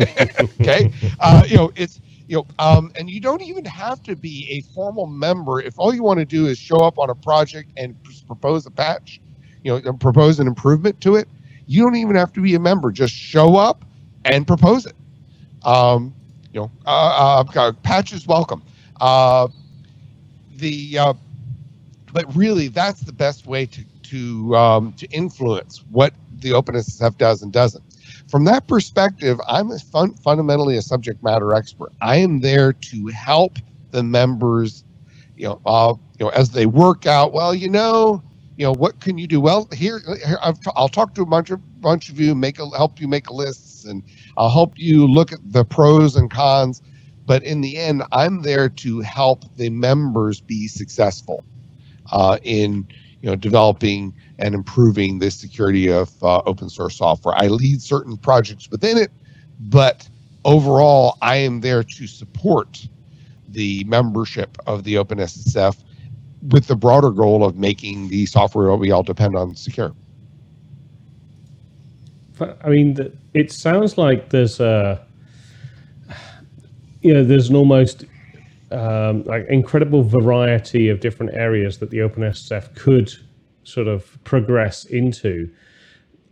okay, 0.60 0.92
uh, 1.20 1.42
you 1.46 1.56
know, 1.56 1.72
it's 1.76 2.00
you 2.28 2.36
know, 2.36 2.46
um, 2.58 2.92
and 2.96 3.08
you 3.10 3.20
don't 3.20 3.42
even 3.42 3.64
have 3.64 4.02
to 4.04 4.14
be 4.14 4.46
a 4.50 4.60
formal 4.74 5.06
member 5.06 5.60
if 5.60 5.78
all 5.78 5.94
you 5.94 6.02
want 6.02 6.18
to 6.18 6.24
do 6.24 6.46
is 6.46 6.58
show 6.58 6.78
up 6.78 6.98
on 6.98 7.10
a 7.10 7.14
project 7.14 7.70
and 7.76 7.96
propose 8.26 8.66
a 8.66 8.70
patch, 8.70 9.20
you 9.64 9.80
know, 9.80 9.92
propose 9.94 10.38
an 10.38 10.46
improvement 10.46 11.00
to 11.00 11.16
it. 11.16 11.28
You 11.66 11.82
don't 11.82 11.96
even 11.96 12.16
have 12.16 12.32
to 12.34 12.40
be 12.40 12.54
a 12.54 12.60
member; 12.60 12.90
just 12.92 13.14
show 13.14 13.56
up 13.56 13.84
and 14.24 14.46
propose 14.46 14.86
it. 14.86 14.94
Um, 15.64 16.14
you 16.52 16.60
know, 16.60 16.70
uh, 16.86 17.44
uh, 17.54 17.72
patches 17.82 18.26
welcome. 18.26 18.62
Uh, 19.00 19.48
the 20.56 20.98
uh, 20.98 21.14
but 22.12 22.34
really, 22.34 22.68
that's 22.68 23.00
the 23.00 23.12
best 23.12 23.46
way 23.46 23.66
to 23.66 23.84
to 24.04 24.56
um, 24.56 24.92
to 24.94 25.06
influence 25.08 25.84
what 25.90 26.14
the 26.40 26.50
OpenSSF 26.50 27.16
does 27.18 27.42
and 27.42 27.52
doesn't. 27.52 27.84
From 28.28 28.44
that 28.44 28.66
perspective, 28.68 29.38
I'm 29.48 29.70
fun, 29.78 30.14
fundamentally 30.14 30.76
a 30.76 30.82
subject 30.82 31.22
matter 31.22 31.54
expert. 31.54 31.92
I 32.00 32.16
am 32.16 32.40
there 32.40 32.72
to 32.72 33.06
help 33.08 33.58
the 33.90 34.02
members, 34.02 34.84
you 35.36 35.48
know, 35.48 35.60
uh, 35.64 35.94
you 36.18 36.26
know, 36.26 36.30
as 36.30 36.50
they 36.50 36.66
work 36.66 37.06
out. 37.06 37.32
Well, 37.32 37.54
you 37.54 37.68
know, 37.68 38.22
you 38.56 38.64
know, 38.64 38.72
what 38.72 39.00
can 39.00 39.18
you 39.18 39.26
do? 39.26 39.40
Well, 39.40 39.68
here, 39.72 40.00
here 40.24 40.38
i 40.42 40.52
will 40.76 40.88
talk 40.88 41.14
to 41.14 41.22
a 41.22 41.26
bunch 41.26 41.50
of 41.50 41.80
bunch 41.80 42.08
of 42.10 42.20
you, 42.20 42.34
make 42.34 42.58
a, 42.58 42.68
help 42.76 43.00
you 43.00 43.08
make 43.08 43.30
lists, 43.30 43.84
and 43.84 44.02
I'll 44.36 44.50
help 44.50 44.72
you 44.76 45.06
look 45.06 45.32
at 45.32 45.38
the 45.52 45.64
pros 45.64 46.16
and 46.16 46.30
cons 46.30 46.82
but 47.28 47.44
in 47.44 47.60
the 47.60 47.76
end, 47.76 48.02
I'm 48.10 48.40
there 48.40 48.70
to 48.70 49.00
help 49.00 49.44
the 49.56 49.68
members 49.68 50.40
be 50.40 50.66
successful 50.66 51.44
uh, 52.10 52.38
in 52.42 52.88
you 53.22 53.28
know 53.28 53.36
developing 53.36 54.14
and 54.38 54.54
improving 54.54 55.18
the 55.18 55.30
security 55.30 55.90
of 55.90 56.10
uh, 56.22 56.38
open 56.46 56.68
source 56.68 56.96
software. 56.96 57.34
I 57.36 57.48
lead 57.48 57.82
certain 57.82 58.16
projects 58.16 58.70
within 58.70 58.96
it, 58.96 59.10
but 59.60 60.08
overall, 60.44 61.18
I 61.22 61.36
am 61.36 61.60
there 61.60 61.82
to 61.82 62.06
support 62.06 62.86
the 63.48 63.84
membership 63.84 64.56
of 64.66 64.84
the 64.84 64.94
OpenSSF 64.94 65.82
with 66.48 66.66
the 66.66 66.76
broader 66.76 67.10
goal 67.10 67.44
of 67.44 67.56
making 67.56 68.08
the 68.08 68.26
software 68.26 68.74
we 68.76 68.90
all 68.90 69.02
depend 69.02 69.36
on 69.36 69.56
secure. 69.56 69.94
I 72.62 72.68
mean, 72.68 72.96
it 73.34 73.50
sounds 73.50 73.98
like 73.98 74.30
there's 74.30 74.60
a 74.60 75.04
you 77.02 77.14
know, 77.14 77.24
there's 77.24 77.48
an 77.48 77.56
almost 77.56 78.04
um, 78.70 79.24
like 79.24 79.46
incredible 79.48 80.02
variety 80.02 80.88
of 80.88 81.00
different 81.00 81.34
areas 81.34 81.78
that 81.78 81.90
the 81.90 81.98
OpenSSF 81.98 82.74
could 82.74 83.12
sort 83.64 83.88
of 83.88 84.22
progress 84.24 84.84
into. 84.86 85.50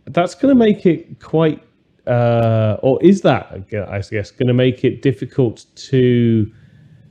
That's 0.05 0.35
going 0.35 0.55
to 0.55 0.59
make 0.59 0.85
it 0.85 1.19
quite, 1.21 1.61
uh, 2.05 2.77
or 2.81 3.03
is 3.03 3.21
that, 3.21 3.51
I 3.51 4.01
guess, 4.01 4.31
going 4.31 4.47
to 4.47 4.53
make 4.53 4.83
it 4.83 5.01
difficult 5.01 5.65
to 5.75 6.51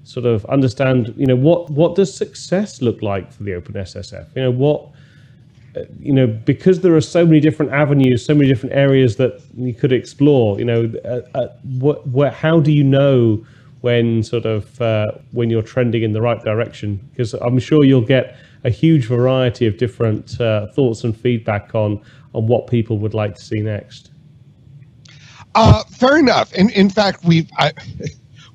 sort 0.05 0.25
of 0.25 0.45
understand, 0.47 1.12
you 1.17 1.27
know, 1.27 1.37
what 1.37 1.69
what 1.71 1.97
does 1.97 2.15
success 2.15 2.81
look 2.81 3.03
like 3.03 3.33
for 3.33 3.43
the 3.43 3.53
OpenSSF? 3.53 4.35
You 4.37 4.43
know, 4.43 4.51
what 4.51 4.93
you 6.01 6.12
know, 6.12 6.27
because 6.27 6.81
there 6.81 6.95
are 6.95 7.01
so 7.01 7.27
many 7.27 7.41
different 7.41 7.73
avenues, 7.73 8.25
so 8.25 8.35
many 8.35 8.49
different 8.49 8.75
areas 8.75 9.17
that 9.17 9.43
you 9.57 9.75
could 9.75 9.93
explore. 9.93 10.59
You 10.59 10.65
know, 10.65 10.93
uh, 11.05 11.39
uh, 11.39 11.49
what, 11.79 12.33
how 12.33 12.61
do 12.61 12.73
you 12.73 12.85
know 12.85 13.45
when 13.87 14.20
sort 14.25 14.44
of 14.46 14.81
uh, 14.81 15.07
when 15.31 15.49
you're 15.49 15.62
trending 15.62 16.03
in 16.03 16.12
the 16.12 16.20
right 16.20 16.42
direction? 16.42 16.96
Because 17.11 17.35
I'm 17.35 17.61
sure 17.61 17.85
you'll 17.85 18.11
get 18.16 18.37
a 18.64 18.70
huge 18.70 19.07
variety 19.07 19.64
of 19.64 19.77
different 19.77 20.40
uh, 20.40 20.66
thoughts 20.75 21.05
and 21.05 21.16
feedback 21.16 21.72
on 21.72 22.03
on 22.35 22.49
what 22.49 22.66
people 22.66 22.99
would 22.99 23.14
like 23.14 23.37
to 23.37 23.44
see 23.44 23.61
next. 23.61 24.11
Uh, 25.55 25.85
fair 25.85 26.18
enough. 26.18 26.53
In 26.53 26.68
in 26.70 26.90
fact, 26.90 27.25
we've. 27.25 27.49
I, 27.57 27.72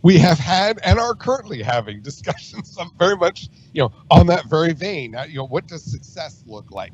we 0.04 0.17
have 0.17 0.39
had 0.39 0.80
and 0.84 1.00
are 1.00 1.13
currently 1.13 1.62
having 1.62 2.02
discussions 2.02 2.76
very 2.98 3.15
much 3.15 3.50
you 3.72 3.84
know 3.84 3.91
on 4.10 4.26
that 4.26 4.44
very 4.50 4.74
vein 4.74 5.13
uh, 5.13 5.22
you 5.30 5.36
know 5.36 5.46
what 5.46 5.67
does 5.67 5.84
success 5.84 6.44
look 6.48 6.72
like 6.72 6.94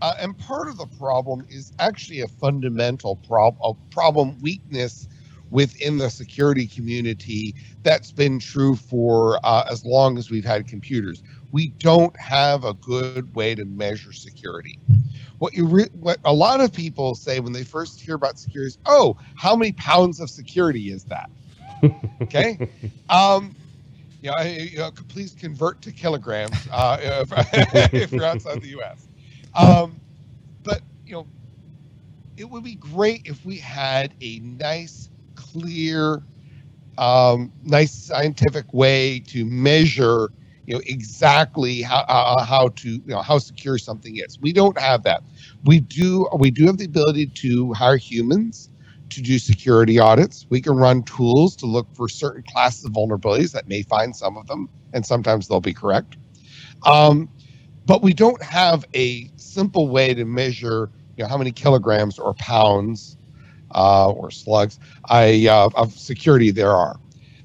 uh, 0.00 0.14
and 0.20 0.38
part 0.38 0.68
of 0.68 0.76
the 0.78 0.86
problem 0.98 1.44
is 1.50 1.72
actually 1.80 2.20
a 2.20 2.28
fundamental 2.28 3.16
problem, 3.16 3.60
a 3.64 3.92
problem 3.92 4.40
weakness 4.40 5.08
within 5.54 5.96
the 5.98 6.10
security 6.10 6.66
community 6.66 7.54
that's 7.84 8.10
been 8.10 8.40
true 8.40 8.74
for 8.74 9.38
uh, 9.44 9.64
as 9.70 9.84
long 9.84 10.18
as 10.18 10.28
we've 10.28 10.44
had 10.44 10.66
computers. 10.66 11.22
We 11.52 11.68
don't 11.78 12.18
have 12.18 12.64
a 12.64 12.74
good 12.74 13.32
way 13.36 13.54
to 13.54 13.64
measure 13.64 14.12
security. 14.12 14.80
What 15.38 15.54
you 15.54 15.66
re- 15.66 15.90
what 15.92 16.18
a 16.24 16.32
lot 16.32 16.60
of 16.60 16.72
people 16.72 17.14
say 17.14 17.38
when 17.38 17.52
they 17.52 17.62
first 17.62 18.00
hear 18.00 18.16
about 18.16 18.36
security 18.36 18.66
is, 18.66 18.78
"Oh, 18.84 19.16
how 19.36 19.54
many 19.54 19.70
pounds 19.72 20.18
of 20.18 20.28
security 20.28 20.90
is 20.90 21.04
that?" 21.04 21.30
okay, 22.22 22.68
um, 23.08 23.54
you 24.22 24.32
know, 24.32 24.42
you 24.42 24.78
know, 24.78 24.90
please 25.06 25.36
convert 25.38 25.80
to 25.82 25.92
kilograms 25.92 26.56
uh, 26.72 26.98
if, 27.00 27.32
if 27.94 28.12
you're 28.12 28.24
outside 28.24 28.60
the 28.60 28.70
U.S. 28.70 29.06
Um, 29.54 30.00
but 30.64 30.80
you 31.06 31.12
know, 31.12 31.26
it 32.36 32.50
would 32.50 32.64
be 32.64 32.74
great 32.74 33.22
if 33.26 33.44
we 33.44 33.58
had 33.58 34.14
a 34.20 34.40
nice, 34.40 35.10
clear, 35.54 36.22
um, 36.98 37.52
nice 37.62 37.92
scientific 37.92 38.72
way 38.72 39.20
to 39.20 39.44
measure, 39.44 40.30
you 40.66 40.74
know, 40.74 40.80
exactly 40.86 41.82
how 41.82 42.04
uh, 42.08 42.44
how 42.44 42.68
to 42.68 42.88
you 42.90 43.02
know 43.06 43.22
how 43.22 43.38
secure 43.38 43.78
something 43.78 44.16
is. 44.16 44.38
We 44.40 44.52
don't 44.52 44.78
have 44.78 45.02
that. 45.04 45.22
We 45.64 45.80
do 45.80 46.28
we 46.38 46.50
do 46.50 46.66
have 46.66 46.78
the 46.78 46.86
ability 46.86 47.26
to 47.26 47.72
hire 47.72 47.96
humans 47.96 48.70
to 49.10 49.22
do 49.22 49.38
security 49.38 49.98
audits. 49.98 50.46
We 50.50 50.60
can 50.60 50.76
run 50.76 51.02
tools 51.04 51.56
to 51.56 51.66
look 51.66 51.86
for 51.94 52.08
certain 52.08 52.42
classes 52.42 52.84
of 52.84 52.92
vulnerabilities 52.92 53.52
that 53.52 53.68
may 53.68 53.82
find 53.82 54.14
some 54.14 54.36
of 54.36 54.46
them, 54.46 54.68
and 54.92 55.04
sometimes 55.04 55.48
they'll 55.48 55.60
be 55.60 55.74
correct. 55.74 56.16
Um, 56.86 57.28
but 57.86 58.02
we 58.02 58.14
don't 58.14 58.42
have 58.42 58.84
a 58.94 59.30
simple 59.36 59.88
way 59.88 60.14
to 60.14 60.24
measure 60.24 60.90
you 61.16 61.22
know 61.24 61.28
how 61.28 61.36
many 61.36 61.52
kilograms 61.52 62.18
or 62.18 62.34
pounds 62.34 63.18
uh, 63.74 64.10
or 64.10 64.30
slugs 64.30 64.78
I, 65.08 65.46
uh, 65.48 65.70
of 65.74 65.92
security 65.92 66.50
there 66.50 66.72
are. 66.74 66.96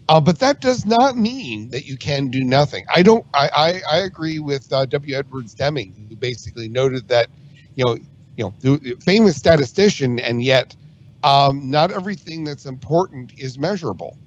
Uh, 0.10 0.20
but 0.20 0.40
that 0.40 0.62
does 0.62 0.86
not 0.86 1.18
mean 1.18 1.70
that 1.70 1.86
you 1.86 1.98
can 1.98 2.30
do 2.30 2.44
nothing. 2.44 2.86
I 2.94 3.04
don't. 3.04 3.26
I 3.34 3.50
I, 3.56 3.98
I 3.98 3.98
agree 4.00 4.40
with 4.40 4.72
uh, 4.74 4.86
W. 4.86 5.16
Edwards 5.16 5.54
Deming, 5.54 6.08
who 6.10 6.16
basically 6.16 6.68
noted 6.68 7.08
that 7.10 7.30
you 7.76 7.86
know 7.86 7.98
you 8.38 8.54
know 8.62 8.80
famous 9.02 9.36
statistician, 9.38 10.20
and 10.20 10.42
yet 10.44 10.76
um, 11.24 11.70
not 11.70 11.92
everything 11.92 12.44
that's 12.44 12.66
important 12.66 13.34
is 13.38 13.58
measurable, 13.60 14.18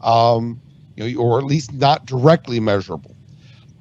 um, 0.00 0.60
you 0.96 1.14
know, 1.14 1.20
or 1.20 1.38
at 1.38 1.44
least 1.44 1.72
not 1.72 2.06
directly 2.06 2.60
measurable. 2.60 3.16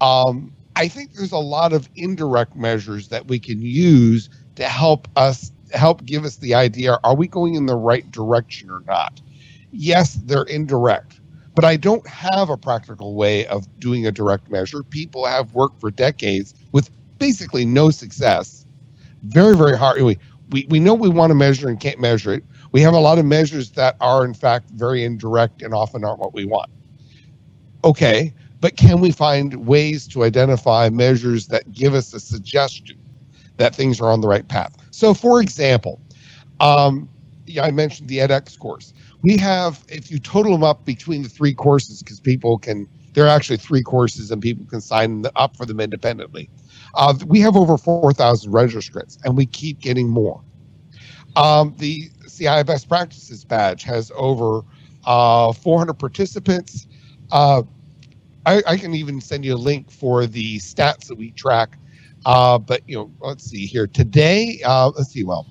Um, 0.02 0.54
I 0.76 0.88
think 0.88 1.14
there's 1.14 1.32
a 1.32 1.38
lot 1.38 1.74
of 1.74 1.90
indirect 1.96 2.56
measures 2.56 3.10
that 3.10 3.28
we 3.28 3.40
can 3.40 3.62
use 3.62 4.30
to 4.56 4.66
help 4.66 5.08
us 5.16 5.52
help 5.74 6.06
give 6.06 6.26
us 6.26 6.38
the 6.38 6.54
idea 6.54 7.00
are 7.04 7.16
we 7.16 7.28
going 7.28 7.56
in 7.56 7.66
the 7.66 7.76
right 7.76 8.10
direction 8.12 8.70
or 8.70 8.82
not? 8.88 9.22
Yes, 9.72 10.16
they're 10.26 10.44
indirect, 10.44 11.20
but 11.56 11.66
I 11.66 11.76
don't 11.76 12.06
have 12.08 12.50
a 12.50 12.58
practical 12.58 13.16
way 13.16 13.46
of 13.48 13.68
doing 13.80 14.06
a 14.08 14.12
direct 14.12 14.50
measure. 14.50 14.84
People 14.84 15.26
have 15.26 15.54
worked 15.54 15.80
for 15.80 15.92
decades 15.92 16.54
with 16.72 16.90
basically 17.20 17.66
no 17.66 17.92
success. 17.92 18.66
Very, 19.24 19.56
very 19.56 19.78
hard. 19.78 20.02
We, 20.02 20.18
we, 20.50 20.66
we 20.70 20.80
know 20.80 20.94
we 20.94 21.10
want 21.10 21.32
to 21.32 21.36
measure 21.36 21.70
and 21.70 21.80
can't 21.80 22.00
measure 22.00 22.34
it. 22.34 22.44
We 22.72 22.82
have 22.82 22.94
a 22.94 23.00
lot 23.00 23.20
of 23.20 23.26
measures 23.26 23.72
that 23.72 23.96
are, 24.00 24.26
in 24.26 24.34
fact, 24.34 24.70
very 24.72 25.04
indirect 25.04 25.62
and 25.62 25.74
often 25.74 26.04
aren't 26.04 26.20
what 26.20 26.34
we 26.34 26.46
want. 26.46 26.70
Okay, 27.84 28.34
but 28.62 28.76
can 28.76 29.00
we 29.00 29.12
find 29.12 29.66
ways 29.66 30.08
to 30.10 30.24
identify 30.24 30.90
measures 30.90 31.48
that 31.48 31.72
give 31.72 31.94
us 31.94 32.14
a 32.14 32.20
suggestion 32.20 32.98
that 33.58 33.76
things 33.76 34.02
are 34.02 34.12
on 34.12 34.22
the 34.22 34.28
right 34.28 34.48
path? 34.48 34.76
So, 35.00 35.14
for 35.14 35.40
example, 35.40 36.02
um, 36.60 37.08
yeah, 37.46 37.64
I 37.64 37.72
mentioned 37.72 38.10
the 38.10 38.18
edX 38.18 38.60
course. 38.60 38.94
We 39.22 39.38
have, 39.38 39.86
if 39.88 40.12
you 40.12 40.20
total 40.20 40.52
them 40.52 40.64
up 40.66 40.84
between 40.84 41.24
the 41.24 41.30
three 41.30 41.54
courses, 41.54 42.04
because 42.04 42.20
people 42.20 42.58
can, 42.58 42.86
there 43.14 43.24
are 43.24 43.30
actually 43.30 43.60
three 43.60 43.82
courses 43.82 44.30
and 44.30 44.42
people 44.42 44.66
can 44.66 44.82
sign 44.82 45.24
up 45.38 45.56
for 45.56 45.66
them 45.66 45.80
independently. 45.80 46.50
Uh, 46.96 47.14
we 47.28 47.40
have 47.40 47.56
over 47.56 47.78
4,000 47.78 48.52
registrants 48.52 49.18
and 49.24 49.38
we 49.38 49.46
keep 49.46 49.80
getting 49.80 50.10
more. 50.10 50.42
Um, 51.38 51.74
the 51.78 52.10
CI 52.28 52.64
Best 52.64 52.90
Practices 52.90 53.46
badge 53.46 53.84
has 53.84 54.12
over 54.16 54.64
uh, 55.06 55.54
400 55.54 55.94
participants. 55.94 56.88
Uh, 57.32 57.62
I, 58.46 58.62
I, 58.68 58.76
can 58.76 58.94
even 58.94 59.22
send 59.22 59.46
you 59.46 59.54
a 59.54 59.56
link 59.56 59.92
for 59.92 60.26
the 60.26 60.58
stats 60.58 61.08
that 61.08 61.16
we 61.16 61.32
track. 61.32 61.78
Uh, 62.26 62.58
but 62.60 62.82
you 62.88 62.96
know, 62.98 63.12
let's 63.22 63.46
see 63.46 63.66
here 63.66 63.88
today. 63.88 64.62
Uh, 64.66 64.90
let's 64.90 65.12
see. 65.12 65.24
Well, 65.24 65.48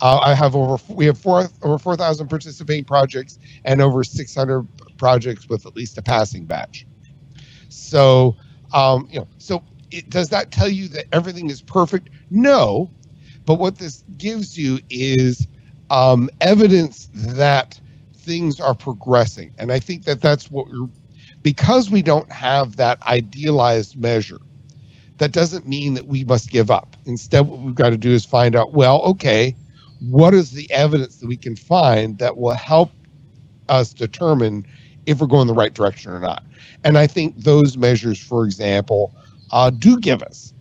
uh, 0.00 0.18
I 0.18 0.34
have 0.34 0.54
over 0.54 0.82
we 0.92 1.06
have 1.06 1.18
four 1.18 1.48
over 1.62 1.78
4,000 1.78 2.28
participating 2.28 2.84
projects 2.84 3.38
and 3.64 3.80
over 3.80 4.04
600 4.04 4.66
projects 4.98 5.48
with 5.48 5.66
at 5.66 5.74
least 5.76 5.98
a 5.98 6.02
passing 6.02 6.44
badge. 6.44 6.86
So, 7.68 8.36
um, 8.72 9.08
you 9.10 9.20
know, 9.20 9.28
so 9.38 9.62
it, 9.90 10.10
does 10.10 10.28
that 10.30 10.50
tell 10.50 10.68
you 10.68 10.88
that 10.88 11.06
everything 11.12 11.50
is 11.50 11.62
perfect? 11.62 12.10
No, 12.30 12.90
but 13.46 13.54
what 13.54 13.78
this 13.78 14.04
gives 14.18 14.58
you 14.58 14.80
is 14.90 15.46
um, 15.90 16.28
evidence 16.40 17.08
that 17.14 17.80
things 18.14 18.60
are 18.60 18.74
progressing, 18.74 19.54
and 19.58 19.72
I 19.72 19.78
think 19.78 20.04
that 20.04 20.20
that's 20.20 20.50
what 20.50 20.68
we're 20.68 20.88
because 21.42 21.90
we 21.90 22.02
don't 22.02 22.30
have 22.32 22.76
that 22.76 23.00
idealized 23.06 23.96
measure. 23.96 24.40
That 25.18 25.32
doesn't 25.32 25.66
mean 25.66 25.94
that 25.94 26.06
we 26.06 26.24
must 26.24 26.50
give 26.50 26.70
up. 26.70 26.96
Instead, 27.06 27.48
what 27.48 27.60
we've 27.60 27.74
got 27.74 27.90
to 27.90 27.96
do 27.96 28.10
is 28.10 28.24
find 28.24 28.54
out. 28.54 28.72
Well, 28.72 29.02
okay 29.02 29.56
what 30.00 30.34
is 30.34 30.50
the 30.52 30.70
evidence 30.70 31.16
that 31.16 31.26
we 31.26 31.36
can 31.36 31.56
find 31.56 32.18
that 32.18 32.36
will 32.36 32.54
help 32.54 32.90
us 33.68 33.92
determine 33.92 34.66
if 35.06 35.20
we're 35.20 35.26
going 35.26 35.46
the 35.46 35.54
right 35.54 35.74
direction 35.74 36.12
or 36.12 36.20
not. 36.20 36.44
And 36.84 36.98
I 36.98 37.06
think 37.06 37.36
those 37.36 37.76
measures, 37.76 38.20
for 38.22 38.44
example, 38.44 39.14
uh, 39.50 39.70
do 39.70 39.98
give 39.98 40.22
us 40.22 40.52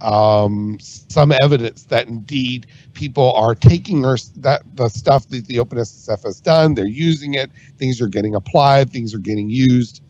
um, 0.00 0.78
some 0.80 1.32
evidence 1.40 1.84
that 1.84 2.08
indeed 2.08 2.66
people 2.94 3.32
are 3.34 3.54
taking 3.54 4.04
our, 4.04 4.16
that 4.38 4.62
the 4.74 4.88
stuff 4.88 5.28
that 5.28 5.46
the 5.46 5.56
OpenSSF 5.56 6.24
has 6.24 6.40
done, 6.40 6.74
they're 6.74 6.86
using 6.86 7.34
it, 7.34 7.50
things 7.78 8.00
are 8.00 8.08
getting 8.08 8.34
applied, 8.34 8.90
things 8.90 9.14
are 9.14 9.18
getting 9.18 9.48
used. 9.48 10.02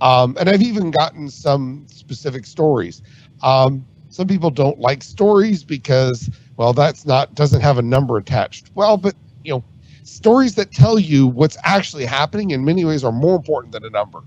Um, 0.00 0.36
and 0.38 0.48
I've 0.48 0.62
even 0.62 0.90
gotten 0.90 1.28
some 1.30 1.86
specific 1.88 2.46
stories. 2.46 3.02
Um, 3.44 3.84
some 4.08 4.26
people 4.26 4.50
don't 4.50 4.78
like 4.78 5.02
stories 5.02 5.62
because 5.62 6.30
well 6.56 6.72
that's 6.72 7.04
not 7.04 7.34
doesn't 7.34 7.60
have 7.60 7.78
a 7.78 7.82
number 7.82 8.16
attached. 8.16 8.70
Well 8.74 8.96
but 8.96 9.14
you 9.44 9.52
know 9.52 9.64
stories 10.02 10.54
that 10.54 10.72
tell 10.72 10.98
you 10.98 11.26
what's 11.26 11.56
actually 11.62 12.06
happening 12.06 12.50
in 12.50 12.64
many 12.64 12.84
ways 12.84 13.04
are 13.04 13.12
more 13.12 13.36
important 13.36 13.72
than 13.72 13.84
a 13.84 13.90
number. 13.90 14.20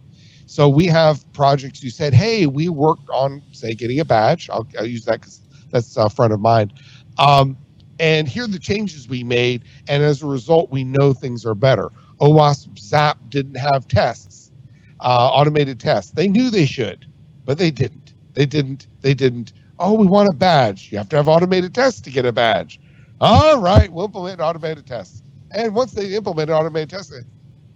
So 0.45 0.69
we 0.69 0.86
have 0.86 1.30
projects 1.34 1.82
who 1.82 1.89
said 1.89 2.13
hey 2.13 2.45
we 2.45 2.69
worked 2.69 3.10
on 3.10 3.41
say 3.51 3.73
getting 3.73 3.99
a 3.99 4.06
badge. 4.06 4.49
I'll, 4.49 4.67
I'll 4.77 4.86
use 4.86 5.06
that 5.06 5.21
because 5.21 5.41
that's 5.71 5.97
a 5.97 6.10
friend 6.10 6.32
of 6.32 6.39
mine. 6.39 6.71
Um, 7.17 7.58
and 7.99 8.27
here 8.27 8.43
are 8.43 8.47
the 8.47 8.60
changes 8.60 9.08
we 9.10 9.23
made 9.23 9.63
and 9.88 10.03
as 10.03 10.21
a 10.21 10.27
result 10.27 10.69
we 10.69 10.84
know 10.84 11.13
things 11.13 11.43
are 11.43 11.56
better. 11.56 11.89
OWASP 12.21 12.77
zap 12.77 13.17
didn't 13.30 13.56
have 13.56 13.88
tests 13.88 14.51
uh, 14.99 15.30
automated 15.32 15.80
tests. 15.80 16.12
They 16.12 16.27
knew 16.27 16.51
they 16.51 16.65
should 16.67 17.08
but 17.47 17.58
they 17.58 17.71
didn't. 17.71 18.13
They 18.34 18.45
didn't 18.45 18.86
they 19.01 19.13
didn't 19.13 19.53
Oh, 19.79 19.93
we 19.93 20.07
want 20.07 20.29
a 20.29 20.36
badge. 20.36 20.91
You 20.91 20.97
have 20.97 21.10
to 21.10 21.15
have 21.17 21.27
automated 21.27 21.73
tests 21.73 22.01
to 22.01 22.12
get 22.12 22.25
a 22.25 22.31
badge. 22.31 22.79
All 23.21 23.60
right, 23.60 23.91
we'll 23.91 24.05
implement 24.05 24.41
automated 24.41 24.88
tests. 24.88 25.21
And 25.51 25.73
once 25.75 25.91
they 25.91 26.15
implemented 26.15 26.53
automated 26.53 26.89
testing, 26.89 27.23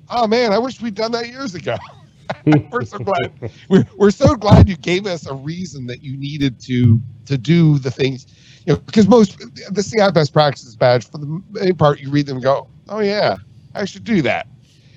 oh 0.10 0.28
man, 0.28 0.52
I 0.52 0.58
wish 0.58 0.82
we'd 0.82 0.96
done 0.96 1.12
that 1.12 1.28
years 1.28 1.56
ago. 1.56 1.78
we're 2.72 2.86
so 2.86 2.98
glad. 3.00 3.52
We're, 3.70 3.86
we're 3.98 4.12
so 4.12 4.36
glad 4.36 4.68
you 4.68 4.78
gave 4.78 5.06
us 5.06 5.28
a 5.28 5.34
reason 5.34 5.86
that 5.88 6.02
you 6.04 6.18
needed 6.18 6.60
to 6.62 7.00
to 7.26 7.38
do 7.38 7.78
the 7.78 7.92
things. 7.92 8.28
You 8.66 8.74
know, 8.74 8.80
because 8.80 9.08
most 9.08 9.38
the 9.74 9.84
CI 9.84 10.12
best 10.12 10.34
practices 10.34 10.76
badge 10.76 11.10
for 11.10 11.18
the 11.18 11.42
main 11.52 11.76
part, 11.76 12.00
you 12.00 12.10
read 12.10 12.26
them 12.26 12.38
and 12.38 12.44
go, 12.44 12.68
oh 12.90 13.00
yeah, 13.00 13.38
I 13.76 13.86
should 13.86 14.04
do 14.04 14.22
that. 14.24 14.48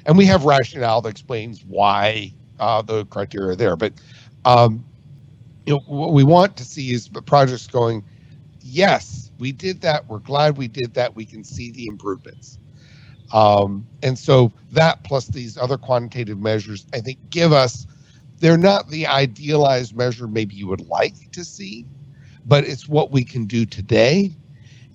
And 0.06 0.16
we 0.16 0.26
have 0.26 0.44
rationale 0.44 1.00
that 1.02 1.08
explains 1.10 1.64
why 1.64 2.32
uh, 2.58 2.82
the 2.82 3.06
criteria 3.06 3.52
are 3.52 3.56
there. 3.56 3.76
But 3.76 3.94
um, 4.44 4.84
you 5.66 5.74
know, 5.74 5.80
what 5.86 6.12
we 6.12 6.24
want 6.24 6.56
to 6.58 6.64
see 6.64 6.92
is 6.92 7.08
projects 7.08 7.66
going, 7.66 8.04
yes, 8.60 9.30
we 9.38 9.52
did 9.52 9.80
that. 9.82 10.06
We're 10.08 10.18
glad 10.18 10.56
we 10.56 10.68
did 10.68 10.94
that. 10.94 11.14
We 11.14 11.24
can 11.24 11.44
see 11.44 11.70
the 11.70 11.86
improvements. 11.86 12.58
Um, 13.32 13.86
and 14.02 14.18
so 14.18 14.52
that 14.72 15.02
plus 15.04 15.26
these 15.26 15.56
other 15.56 15.78
quantitative 15.78 16.38
measures, 16.38 16.86
I 16.92 17.00
think, 17.00 17.18
give 17.30 17.52
us, 17.52 17.86
they're 18.38 18.58
not 18.58 18.90
the 18.90 19.06
idealized 19.06 19.96
measure 19.96 20.26
maybe 20.28 20.54
you 20.54 20.68
would 20.68 20.86
like 20.86 21.32
to 21.32 21.44
see, 21.44 21.86
but 22.46 22.64
it's 22.64 22.88
what 22.88 23.10
we 23.10 23.24
can 23.24 23.46
do 23.46 23.64
today. 23.64 24.32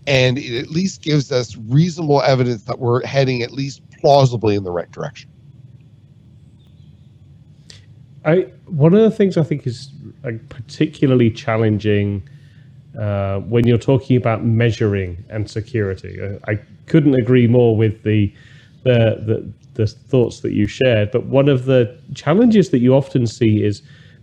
And 0.07 0.37
it 0.37 0.59
at 0.59 0.69
least 0.69 1.01
gives 1.01 1.31
us 1.31 1.55
reasonable 1.55 2.21
evidence 2.21 2.63
that 2.63 2.79
we're 2.79 3.05
heading 3.05 3.41
at 3.41 3.51
least 3.51 3.81
plausibly 3.99 4.55
in 4.55 4.63
the 4.63 4.71
right 4.71 4.89
direction. 4.91 5.29
I 8.25 8.41
one 8.65 8.93
of 8.93 9.01
the 9.01 9.11
things 9.11 9.37
I 9.37 9.43
think 9.43 9.65
is 9.65 9.91
particularly 10.49 11.31
challenging 11.31 12.27
uh, 12.99 13.39
when 13.39 13.65
you're 13.67 13.77
talking 13.77 14.17
about 14.17 14.43
measuring 14.43 15.23
and 15.29 15.49
security. 15.49 16.19
I, 16.21 16.51
I 16.51 16.59
couldn't 16.87 17.15
agree 17.15 17.47
more 17.47 17.75
with 17.75 18.03
the, 18.03 18.33
the, 18.83 19.21
the 19.25 19.53
the 19.75 19.87
thoughts 19.87 20.41
that 20.41 20.51
you 20.51 20.67
shared. 20.67 21.11
But 21.11 21.25
one 21.25 21.47
of 21.47 21.65
the 21.65 21.97
challenges 22.13 22.69
that 22.71 22.79
you 22.79 22.93
often 22.93 23.25
see 23.25 23.63
is 23.63 23.81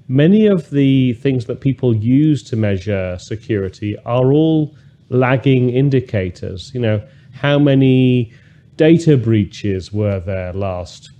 many 0.08 0.46
of 0.46 0.68
the 0.70 1.14
things 1.14 1.46
that 1.46 1.60
people 1.60 1.96
use 1.96 2.42
to 2.44 2.56
measure 2.56 3.16
security 3.18 3.96
are 4.04 4.32
all 4.32 4.76
lagging 5.08 5.70
indicators. 5.70 6.72
You 6.74 6.80
know, 6.80 7.02
how 7.32 7.58
many 7.58 8.32
data 8.76 9.16
breaches 9.16 9.92
were 9.92 10.20
there 10.20 10.52
last 10.52 11.10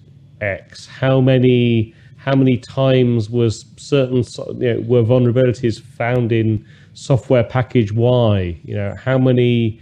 X? 0.42 0.86
How 0.86 1.20
many 1.20 1.94
how 2.26 2.34
many 2.34 2.58
times 2.58 3.30
was 3.30 3.64
certain 3.76 4.24
you 4.60 4.74
know, 4.74 4.80
were 4.80 5.02
vulnerabilities 5.04 5.80
found 5.80 6.32
in 6.32 6.66
software 6.92 7.44
package 7.44 7.92
Y? 7.92 8.58
You 8.64 8.74
know, 8.74 8.96
how 8.96 9.16
many 9.16 9.80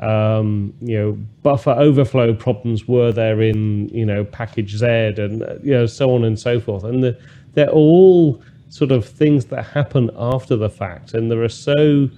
um, 0.00 0.74
you 0.80 0.98
know 0.98 1.12
buffer 1.44 1.70
overflow 1.70 2.34
problems 2.34 2.88
were 2.88 3.12
there 3.12 3.40
in 3.40 3.88
you 3.90 4.04
know 4.04 4.24
package 4.24 4.76
Z 4.76 4.86
and 4.86 5.42
you 5.62 5.70
know 5.70 5.86
so 5.86 6.12
on 6.12 6.24
and 6.24 6.36
so 6.36 6.58
forth? 6.58 6.82
And 6.82 7.04
the, 7.04 7.16
they're 7.52 7.70
all 7.70 8.42
sort 8.70 8.90
of 8.90 9.08
things 9.08 9.44
that 9.46 9.62
happen 9.64 10.10
after 10.18 10.56
the 10.56 10.68
fact, 10.68 11.14
and 11.14 11.30
there 11.30 11.44
are 11.44 11.48
so 11.48 12.10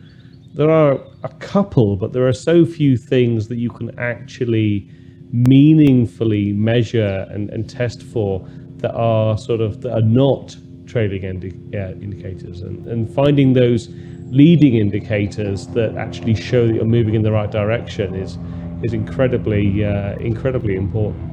there 0.55 0.71
are 0.71 0.99
a 1.23 1.29
couple, 1.39 1.97
but 1.97 2.15
there 2.15 2.27
are 2.27 2.33
so 2.33 2.65
few 2.65 2.97
things 2.97 3.47
that 3.49 3.57
you 3.57 3.69
can 3.69 3.97
actually 3.99 4.89
meaningfully 5.33 6.55
measure 6.55 7.27
and, 7.31 7.51
and 7.51 7.69
test 7.69 8.03
for 8.03 8.49
that 8.79 8.95
are 8.95 9.39
sort 9.39 9.61
of 9.61 9.81
that 9.83 9.93
are 9.93 10.03
not 10.03 10.57
trailing 10.87 11.23
indi- 11.23 11.55
indicators 12.03 12.63
and, 12.63 12.87
and 12.87 13.13
finding 13.15 13.53
those 13.53 13.89
leading 14.31 14.75
indicators 14.77 15.67
that 15.69 15.97
actually 15.97 16.35
show 16.35 16.67
that 16.67 16.75
you're 16.75 16.85
moving 16.85 17.15
in 17.15 17.23
the 17.23 17.33
right 17.33 17.51
direction 17.51 18.15
is 18.15 18.39
is 18.83 18.93
incredibly 18.93 19.85
uh, 19.85 20.17
incredibly 20.17 20.77
important. 20.77 21.33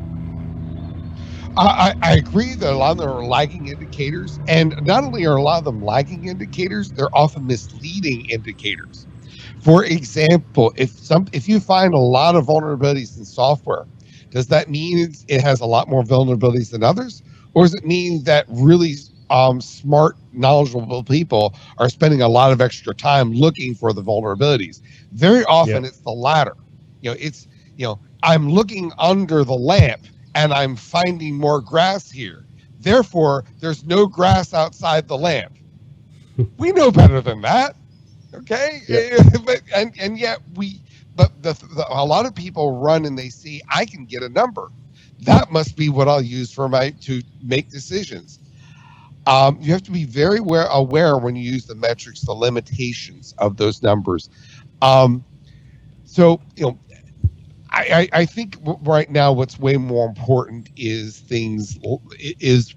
I, 1.56 1.94
I, 2.02 2.16
agree 2.16 2.56
that 2.56 2.74
a 2.74 2.76
lot 2.76 2.94
of 2.94 2.98
them 2.98 3.10
are 3.10 3.24
lagging 3.24 3.68
indicators, 3.68 4.40
and 4.48 4.74
not 4.82 5.04
only 5.04 5.26
are 5.26 5.36
a 5.36 5.42
lot 5.42 5.60
of 5.60 5.66
them 5.66 5.84
lagging 5.84 6.28
indicators, 6.28 6.92
they're 6.92 7.16
often 7.16 7.46
misleading 7.46 8.26
indicators. 8.26 9.06
For 9.62 9.86
example, 9.86 10.74
if 10.78 10.92
some 10.92 11.28
if 11.32 11.48
you 11.48 11.60
find 11.60 11.94
a 11.94 12.00
lot 12.00 12.36
of 12.36 12.46
vulnerabilities 12.46 13.18
in 13.18 13.26
software, 13.26 13.86
does 14.32 14.48
that 14.48 14.70
mean 14.70 15.14
it 15.28 15.42
has 15.42 15.60
a 15.60 15.66
lot 15.66 15.90
more 15.90 16.02
vulnerabilities 16.02 16.72
than 16.72 16.84
others? 16.84 17.22
Or 17.54 17.64
does 17.64 17.74
it 17.74 17.86
mean 17.86 18.24
that 18.24 18.46
really 18.50 18.96
um, 19.30 19.62
smart, 19.62 20.18
knowledgeable 20.32 21.04
people 21.04 21.56
are 21.78 21.90
spending 21.90 22.22
a 22.22 22.28
lot 22.28 22.52
of 22.52 22.62
extra 22.62 22.94
time 22.94 23.32
looking 23.34 23.76
for 23.76 23.94
the 23.94 24.02
vulnerabilities? 24.02 24.82
Very 25.12 25.44
often, 25.46 25.84
yep. 25.84 25.92
it's 25.92 26.00
the 26.00 26.12
latter. 26.12 26.56
You 27.02 27.12
know, 27.12 27.18
it's 27.20 27.48
you 27.78 27.86
know, 27.86 28.00
I'm 28.24 28.50
looking 28.50 28.92
under 28.98 29.44
the 29.44 29.54
lamp 29.54 30.04
and 30.36 30.54
I'm 30.54 30.76
finding 30.76 31.38
more 31.38 31.62
grass 31.62 32.10
here. 32.10 32.46
Therefore, 32.80 33.46
there's 33.60 33.86
no 33.86 34.08
grass 34.08 34.54
outside 34.54 35.08
the 35.08 35.18
lamp. 35.18 35.54
we 36.58 36.72
know 36.72 36.92
better 36.92 37.22
than 37.22 37.42
that. 37.42 37.76
Okay? 38.34 38.82
Yep. 38.88 39.22
but 39.46 39.62
and 39.76 39.94
and 40.00 40.18
yet 40.18 40.40
we 40.56 40.82
but 41.16 41.32
the, 41.44 41.54
the 41.54 41.86
a 41.90 42.06
lot 42.06 42.26
of 42.26 42.34
people 42.34 42.80
run 42.80 43.06
and 43.06 43.18
they 43.18 43.30
see 43.30 43.62
I 43.70 43.86
can 43.86 44.06
get 44.06 44.24
a 44.24 44.30
number. 44.30 44.72
That 45.26 45.52
must 45.52 45.76
be 45.76 45.90
what 45.90 46.08
I'll 46.08 46.22
use 46.22 46.52
for 46.52 46.68
my 46.70 46.92
to 47.02 47.22
make 47.42 47.70
decisions. 47.70 48.40
Um, 49.26 49.58
you 49.62 49.72
have 49.72 49.84
to 49.84 49.92
be 49.92 50.04
very 50.06 50.40
aware, 50.40 50.66
aware 50.66 51.18
when 51.18 51.36
you 51.36 51.50
use 51.50 51.66
the 51.66 51.76
metrics, 51.76 52.22
the 52.22 52.34
limitations 52.34 53.34
of 53.38 53.56
those 53.56 53.82
numbers. 53.82 54.30
Um, 54.82 55.24
so, 56.04 56.42
you 56.56 56.64
know, 56.64 56.80
I, 57.70 58.10
I, 58.14 58.20
I 58.22 58.26
think 58.26 58.58
right 58.82 59.10
now 59.10 59.32
what's 59.32 59.58
way 59.58 59.78
more 59.78 60.08
important 60.08 60.70
is 60.76 61.20
things 61.20 61.80
is, 62.20 62.76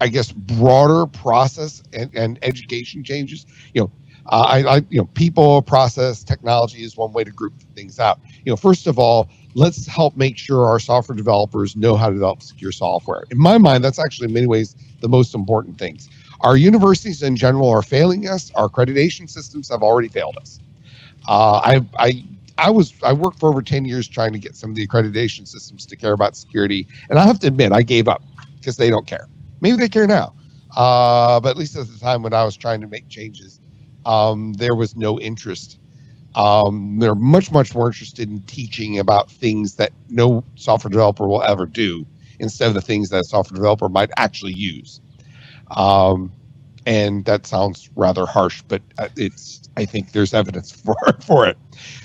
I 0.00 0.08
guess, 0.08 0.32
broader 0.32 1.06
process 1.06 1.82
and, 1.92 2.14
and 2.14 2.38
education 2.42 3.02
changes. 3.02 3.44
You 3.74 3.82
know, 3.82 3.92
uh, 4.26 4.46
I, 4.48 4.76
I, 4.76 4.76
you 4.90 4.98
know, 4.98 5.06
people, 5.06 5.60
process, 5.62 6.22
technology 6.22 6.82
is 6.82 6.96
one 6.96 7.12
way 7.12 7.24
to 7.24 7.30
group 7.30 7.54
things 7.74 7.98
out. 7.98 8.20
You 8.44 8.52
know, 8.52 8.56
first 8.56 8.86
of 8.86 8.98
all, 8.98 9.28
let's 9.58 9.86
help 9.86 10.16
make 10.16 10.38
sure 10.38 10.66
our 10.66 10.78
software 10.78 11.16
developers 11.16 11.74
know 11.74 11.96
how 11.96 12.08
to 12.08 12.14
develop 12.14 12.42
secure 12.42 12.70
software. 12.70 13.24
In 13.30 13.38
my 13.38 13.58
mind, 13.58 13.82
that's 13.82 13.98
actually 13.98 14.28
in 14.28 14.32
many 14.32 14.46
ways 14.46 14.76
the 15.00 15.08
most 15.08 15.34
important 15.34 15.78
things. 15.78 16.08
Our 16.42 16.56
universities 16.56 17.22
in 17.24 17.34
general 17.34 17.68
are 17.68 17.82
failing 17.82 18.28
us. 18.28 18.52
Our 18.54 18.68
accreditation 18.68 19.28
systems 19.28 19.68
have 19.70 19.82
already 19.82 20.08
failed 20.08 20.36
us. 20.36 20.60
Uh, 21.26 21.60
I, 21.64 21.80
I, 21.98 22.24
I 22.58 22.70
was 22.70 22.94
I 23.02 23.12
worked 23.12 23.40
for 23.40 23.48
over 23.48 23.60
ten 23.60 23.84
years 23.84 24.06
trying 24.06 24.32
to 24.32 24.38
get 24.38 24.54
some 24.54 24.70
of 24.70 24.76
the 24.76 24.86
accreditation 24.86 25.46
systems 25.46 25.84
to 25.86 25.96
care 25.96 26.12
about 26.12 26.36
security, 26.36 26.86
and 27.10 27.18
I 27.18 27.26
have 27.26 27.40
to 27.40 27.48
admit 27.48 27.72
I 27.72 27.82
gave 27.82 28.06
up 28.08 28.22
because 28.58 28.76
they 28.76 28.90
don't 28.90 29.06
care. 29.06 29.26
Maybe 29.60 29.76
they 29.76 29.88
care 29.88 30.06
now, 30.06 30.34
uh, 30.76 31.40
but 31.40 31.50
at 31.50 31.56
least 31.56 31.76
at 31.76 31.88
the 31.88 31.98
time 31.98 32.22
when 32.22 32.32
I 32.32 32.44
was 32.44 32.56
trying 32.56 32.80
to 32.80 32.86
make 32.86 33.08
changes, 33.08 33.60
um, 34.06 34.52
there 34.54 34.76
was 34.76 34.96
no 34.96 35.18
interest. 35.18 35.78
Um, 36.34 36.98
they're 36.98 37.14
much 37.14 37.50
much 37.50 37.74
more 37.74 37.86
interested 37.86 38.28
in 38.28 38.42
teaching 38.42 38.98
about 38.98 39.30
things 39.30 39.76
that 39.76 39.92
no 40.08 40.44
software 40.56 40.90
developer 40.90 41.26
will 41.26 41.42
ever 41.42 41.66
do 41.66 42.06
instead 42.38 42.68
of 42.68 42.74
the 42.74 42.82
things 42.82 43.08
that 43.10 43.20
a 43.20 43.24
software 43.24 43.56
developer 43.56 43.88
might 43.88 44.10
actually 44.16 44.52
use. 44.52 45.00
Um, 45.70 46.32
and 46.86 47.24
that 47.24 47.46
sounds 47.46 47.90
rather 47.96 48.24
harsh, 48.26 48.62
but 48.68 48.82
uh, 48.98 49.08
it's 49.16 49.68
I 49.76 49.84
think 49.84 50.12
there's 50.12 50.34
evidence 50.34 50.70
for 50.84 50.96
for 51.20 51.46
it. 51.46 51.58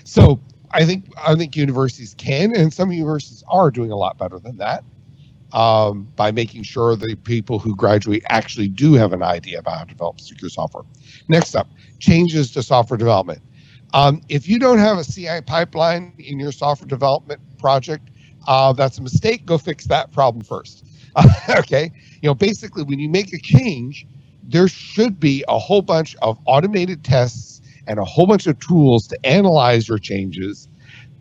So 0.03 0.39
I 0.71 0.85
think 0.85 1.05
I 1.17 1.35
think 1.35 1.55
universities 1.55 2.15
can, 2.17 2.55
and 2.55 2.73
some 2.73 2.91
universities 2.91 3.43
are 3.47 3.71
doing 3.71 3.91
a 3.91 3.95
lot 3.95 4.17
better 4.17 4.39
than 4.39 4.57
that 4.57 4.83
um, 5.53 6.07
by 6.15 6.31
making 6.31 6.63
sure 6.63 6.95
the 6.95 7.15
people 7.15 7.59
who 7.59 7.75
graduate 7.75 8.23
actually 8.29 8.67
do 8.67 8.93
have 8.93 9.13
an 9.13 9.23
idea 9.23 9.59
about 9.59 9.77
how 9.77 9.83
to 9.83 9.89
develop 9.89 10.19
secure 10.19 10.49
software. 10.49 10.83
Next 11.27 11.55
up, 11.55 11.67
changes 11.99 12.51
to 12.51 12.63
software 12.63 12.97
development. 12.97 13.41
Um, 13.93 14.21
if 14.29 14.47
you 14.47 14.59
don't 14.59 14.79
have 14.79 14.97
a 14.97 15.03
CI 15.03 15.41
pipeline 15.45 16.13
in 16.17 16.39
your 16.39 16.51
software 16.51 16.87
development 16.87 17.41
project, 17.59 18.09
uh, 18.47 18.73
that's 18.73 18.97
a 18.97 19.01
mistake. 19.01 19.45
Go 19.45 19.57
fix 19.57 19.85
that 19.87 20.11
problem 20.11 20.43
first. 20.43 20.85
okay. 21.49 21.91
You 22.21 22.29
know, 22.29 22.35
basically, 22.35 22.83
when 22.83 22.99
you 22.99 23.09
make 23.09 23.33
a 23.33 23.37
change, 23.37 24.07
there 24.43 24.67
should 24.67 25.19
be 25.19 25.43
a 25.47 25.59
whole 25.59 25.81
bunch 25.81 26.15
of 26.21 26.39
automated 26.45 27.03
tests 27.03 27.61
and 27.87 27.99
a 27.99 28.05
whole 28.05 28.27
bunch 28.27 28.47
of 28.47 28.59
tools 28.59 29.07
to 29.07 29.25
analyze 29.25 29.87
your 29.87 29.97
changes, 29.97 30.67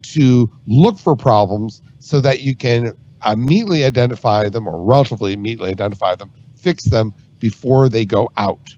to 0.02 0.50
look 0.66 0.98
for 0.98 1.14
problems 1.14 1.82
so 1.98 2.20
that 2.20 2.40
you 2.40 2.56
can 2.56 2.96
immediately 3.26 3.84
identify 3.84 4.48
them 4.48 4.66
or 4.66 4.82
relatively 4.82 5.32
immediately 5.32 5.70
identify 5.70 6.14
them, 6.14 6.32
fix 6.56 6.84
them 6.84 7.14
before 7.38 7.88
they 7.88 8.04
go 8.04 8.30
out. 8.36 8.74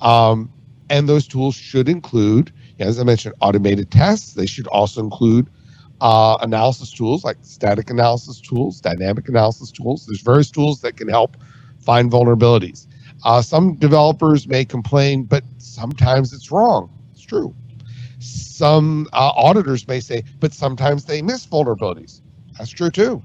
Um, 0.00 0.50
and 0.90 1.08
those 1.08 1.26
tools 1.26 1.54
should 1.54 1.88
include, 1.88 2.52
as 2.80 2.98
I 3.00 3.04
mentioned, 3.04 3.34
automated 3.40 3.90
tests. 3.90 4.34
They 4.34 4.46
should 4.46 4.66
also 4.66 5.00
include 5.00 5.48
uh, 6.00 6.36
analysis 6.42 6.92
tools 6.92 7.24
like 7.24 7.36
static 7.42 7.90
analysis 7.90 8.40
tools, 8.40 8.80
dynamic 8.80 9.28
analysis 9.28 9.70
tools. 9.70 10.06
There's 10.06 10.20
various 10.20 10.50
tools 10.50 10.80
that 10.82 10.96
can 10.96 11.08
help 11.08 11.36
find 11.80 12.10
vulnerabilities. 12.10 12.86
Uh, 13.24 13.40
some 13.40 13.76
developers 13.76 14.48
may 14.48 14.64
complain, 14.64 15.24
but 15.24 15.44
sometimes 15.58 16.32
it's 16.32 16.50
wrong. 16.50 16.90
It's 17.12 17.22
true. 17.22 17.54
Some 18.18 19.06
uh, 19.12 19.32
auditors 19.36 19.86
may 19.86 20.00
say, 20.00 20.24
but 20.40 20.52
sometimes 20.52 21.04
they 21.04 21.22
miss 21.22 21.46
vulnerabilities. 21.46 22.20
That's 22.58 22.70
true 22.70 22.90
too. 22.90 23.22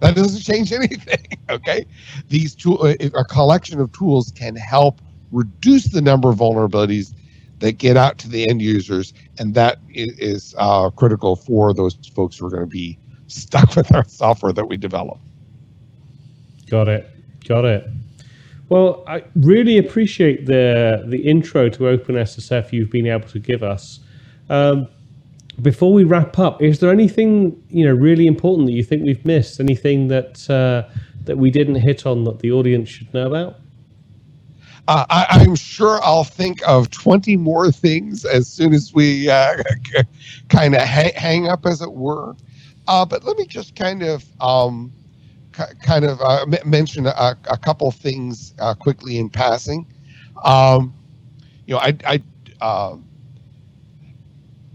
That 0.00 0.14
doesn't 0.16 0.42
change 0.42 0.72
anything. 0.74 1.38
Okay, 1.48 1.86
these 2.28 2.54
tool, 2.54 2.82
uh, 2.82 2.94
a 3.14 3.24
collection 3.24 3.80
of 3.80 3.90
tools 3.92 4.32
can 4.34 4.56
help 4.56 5.00
reduce 5.32 5.84
the 5.86 6.00
number 6.00 6.30
of 6.30 6.38
vulnerabilities 6.38 7.14
that 7.60 7.72
get 7.72 7.96
out 7.96 8.18
to 8.18 8.28
the 8.28 8.48
end 8.48 8.62
users, 8.62 9.12
and 9.38 9.54
that 9.54 9.78
is 9.90 10.54
uh, 10.58 10.90
critical 10.90 11.36
for 11.36 11.72
those 11.74 11.94
folks 12.14 12.38
who 12.38 12.46
are 12.46 12.50
going 12.50 12.62
to 12.62 12.66
be 12.66 12.98
stuck 13.26 13.76
with 13.76 13.94
our 13.94 14.04
software 14.04 14.52
that 14.52 14.66
we 14.66 14.76
develop. 14.76 15.18
Got 16.68 16.88
it. 16.88 17.08
Got 17.46 17.64
it. 17.64 17.88
Well, 18.68 19.02
I 19.08 19.24
really 19.34 19.78
appreciate 19.78 20.46
the 20.46 21.02
the 21.06 21.18
intro 21.18 21.68
to 21.68 21.78
OpenSSF 21.80 22.72
you've 22.72 22.90
been 22.90 23.06
able 23.06 23.28
to 23.28 23.40
give 23.40 23.62
us. 23.62 24.00
Um, 24.48 24.86
before 25.60 25.92
we 25.92 26.04
wrap 26.04 26.38
up, 26.38 26.62
is 26.62 26.78
there 26.78 26.90
anything 26.90 27.60
you 27.68 27.84
know 27.84 27.92
really 27.92 28.26
important 28.26 28.66
that 28.66 28.72
you 28.72 28.84
think 28.84 29.02
we've 29.04 29.24
missed? 29.24 29.58
Anything 29.58 30.08
that 30.08 30.48
uh, 30.48 30.88
that 31.24 31.36
we 31.36 31.50
didn't 31.50 31.76
hit 31.76 32.06
on 32.06 32.24
that 32.24 32.38
the 32.38 32.52
audience 32.52 32.88
should 32.88 33.12
know 33.12 33.26
about? 33.26 33.59
Uh, 34.90 35.06
I, 35.08 35.44
am 35.44 35.54
sure 35.54 36.00
I'll 36.02 36.24
think 36.24 36.66
of 36.66 36.90
20 36.90 37.36
more 37.36 37.70
things 37.70 38.24
as 38.24 38.48
soon 38.48 38.74
as 38.74 38.92
we 38.92 39.30
uh, 39.30 39.62
kind 40.48 40.74
of 40.74 40.80
ha- 40.80 41.12
hang 41.14 41.46
up, 41.46 41.64
as 41.64 41.80
it 41.80 41.92
were. 41.92 42.34
Uh, 42.88 43.06
but 43.06 43.22
let 43.22 43.38
me 43.38 43.46
just 43.46 43.76
kind 43.76 44.02
of 44.02 44.24
um, 44.40 44.92
c- 45.56 45.62
kind 45.80 46.04
of 46.04 46.20
uh, 46.20 46.42
m- 46.42 46.68
mention 46.68 47.06
a, 47.06 47.36
a, 47.48 47.56
couple 47.56 47.88
things 47.92 48.52
uh, 48.58 48.74
quickly 48.74 49.18
in 49.18 49.30
passing. 49.30 49.86
Um, 50.42 50.92
you 51.68 51.74
know, 51.74 51.80
I, 51.80 51.96
I 52.60 52.66
um, 52.66 53.06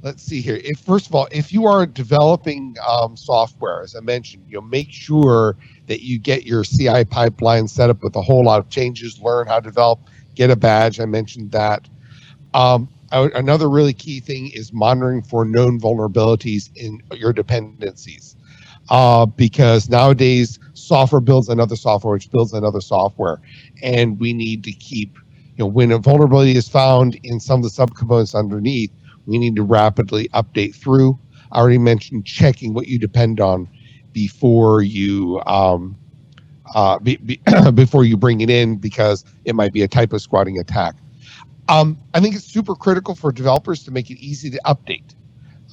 let's 0.06 0.22
see 0.22 0.39
here. 0.39 0.62
If 0.63 0.80
first 0.80 1.08
of 1.08 1.15
all, 1.15 1.28
if 1.32 1.52
you 1.52 1.65
are 1.65 1.86
developing 1.88 2.76
um, 2.88 3.18
software, 3.18 3.82
as 3.82 3.96
I 3.96 4.02
mentioned, 4.02 4.46
you 4.48 4.56
know, 4.56 4.62
make 4.62 4.91
sure 4.91 5.58
that 5.88 6.04
you 6.04 6.20
get 6.20 6.46
your 6.46 6.63
CI 6.63 7.04
pipeline 7.06 7.68
set 7.68 7.89
up 7.89 8.04
with 8.04 8.15
a 8.15 8.22
whole 8.22 8.46
lot 8.46 8.60
of 8.60 8.70
changes. 8.70 9.20
Learn 9.20 9.48
how 9.48 9.60
to 9.60 9.63
develop, 9.63 10.00
get 10.36 10.52
a 10.52 10.56
badge. 10.56 11.00
I 11.00 11.06
mentioned 11.06 11.52
that. 11.52 11.89
Um, 12.54 12.88
another 13.12 13.68
really 13.70 13.94
key 13.94 14.20
thing 14.20 14.52
is 14.52 14.72
monitoring 14.72 15.24
for 15.24 15.44
known 15.44 15.80
vulnerabilities 15.80 16.70
in 16.76 17.02
your 17.13 17.34
dependencies, 17.34 18.36
uh, 18.89 19.26
because 19.26 19.89
nowadays 19.89 20.60
software 20.74 21.22
builds 21.22 21.50
another 21.50 21.76
software, 21.76 22.13
which 22.13 22.30
builds 22.30 22.54
another 22.54 22.82
software, 22.82 23.41
and 23.82 24.20
we 24.20 24.34
need 24.34 24.63
to 24.65 24.72
keep. 24.72 25.18
You 25.58 25.63
know, 25.63 25.68
when 25.68 25.91
a 25.91 25.98
vulnerability 25.98 26.56
is 26.56 26.68
found 26.68 27.15
in 27.24 27.39
some 27.39 27.63
of 27.63 27.63
the 27.63 27.86
subcomponents 27.86 28.36
underneath, 28.38 28.91
we 29.26 29.38
need 29.38 29.56
to 29.56 29.64
rapidly 29.64 30.28
update 30.30 30.76
through. 30.76 31.20
I 31.52 31.60
already 31.60 31.78
mentioned 31.78 32.26
checking 32.26 32.74
what 32.74 32.88
you 32.88 33.00
depend 33.00 33.40
on 33.40 33.68
before 34.14 34.82
you 34.82 35.42
um, 35.46 35.98
uh, 36.74 37.00
be, 37.00 37.18
be 37.18 37.42
before 37.74 38.04
you 38.06 38.18
bring 38.18 38.42
it 38.42 38.50
in 38.50 38.78
because 38.78 39.24
it 39.46 39.56
might 39.56 39.74
be 39.74 39.82
a 39.82 39.88
typosquatting 39.88 40.60
attack. 40.60 40.96
Um, 41.68 41.98
I 42.14 42.20
think 42.20 42.36
it's 42.36 42.46
super 42.46 42.76
critical 42.76 43.16
for 43.16 43.32
developers 43.32 43.84
to 43.86 43.92
make 43.92 44.10
it 44.10 44.20
easy 44.20 44.50
to 44.52 44.62
update. 44.66 45.16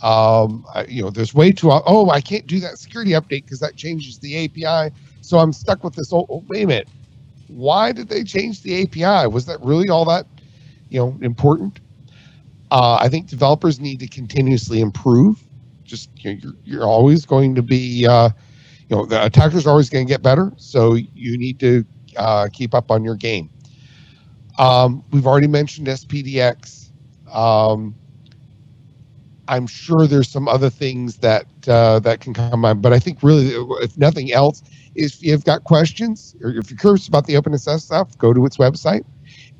Um, 0.02 0.64
you 0.88 1.02
know, 1.02 1.10
there's 1.10 1.32
way 1.32 1.52
too 1.52 1.70
oh 1.70 2.10
I 2.10 2.20
can't 2.20 2.46
do 2.46 2.58
that 2.60 2.78
security 2.78 3.12
update 3.12 3.44
because 3.44 3.60
that 3.60 3.76
changes 3.76 4.18
the 4.18 4.44
API, 4.44 4.92
so 5.20 5.38
I'm 5.38 5.52
stuck 5.52 5.84
with 5.84 5.94
this. 5.94 6.12
Oh, 6.12 6.26
oh, 6.28 6.42
wait 6.48 6.64
a 6.64 6.66
minute, 6.66 6.88
why 7.46 7.92
did 7.92 8.08
they 8.08 8.24
change 8.24 8.62
the 8.62 8.82
API? 8.82 9.28
Was 9.28 9.46
that 9.46 9.60
really 9.60 9.88
all 9.88 10.04
that 10.06 10.26
you 10.88 10.98
know 10.98 11.16
important? 11.22 11.78
Uh, 12.72 12.96
I 12.98 13.10
think 13.10 13.28
developers 13.28 13.80
need 13.80 14.00
to 14.00 14.08
continuously 14.08 14.80
improve. 14.80 15.44
Just 15.84 16.08
you 16.24 16.32
know, 16.32 16.40
you're, 16.42 16.54
you're 16.64 16.86
always 16.86 17.26
going 17.26 17.54
to 17.54 17.60
be, 17.60 18.06
uh, 18.06 18.30
you 18.88 18.96
know, 18.96 19.04
the 19.04 19.22
attackers 19.22 19.66
are 19.66 19.70
always 19.70 19.90
going 19.90 20.06
to 20.06 20.10
get 20.10 20.22
better. 20.22 20.50
So 20.56 20.94
you 20.94 21.36
need 21.36 21.60
to 21.60 21.84
uh, 22.16 22.48
keep 22.50 22.74
up 22.74 22.90
on 22.90 23.04
your 23.04 23.14
game. 23.14 23.50
Um, 24.58 25.04
we've 25.10 25.26
already 25.26 25.48
mentioned 25.48 25.86
SPDX. 25.86 26.88
Um, 27.30 27.94
I'm 29.48 29.66
sure 29.66 30.06
there's 30.06 30.30
some 30.30 30.48
other 30.48 30.70
things 30.70 31.18
that 31.18 31.44
uh, 31.68 31.98
that 31.98 32.20
can 32.20 32.32
come 32.32 32.64
on, 32.64 32.80
but 32.80 32.94
I 32.94 32.98
think 32.98 33.22
really, 33.22 33.48
if 33.82 33.98
nothing 33.98 34.32
else, 34.32 34.62
if 34.94 35.22
you've 35.22 35.44
got 35.44 35.64
questions 35.64 36.34
or 36.40 36.48
if 36.48 36.70
you're 36.70 36.78
curious 36.78 37.06
about 37.06 37.26
the 37.26 37.34
OpenSSF 37.34 37.82
stuff, 37.82 38.16
go 38.16 38.32
to 38.32 38.46
its 38.46 38.56
website 38.56 39.04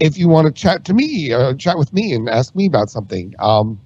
if 0.03 0.19
you 0.19 0.29
want 0.29 0.47
to 0.49 0.53
chat 0.53 0.85
to 0.87 0.95
me, 0.95 1.33
uh, 1.33 1.55
chat 1.55 1.79
with 1.79 1.93
me 1.93 2.13
and 2.13 2.29
ask 2.29 2.57
me 2.57 2.67
about 2.67 2.91
something, 2.91 3.35
um, 3.39 3.81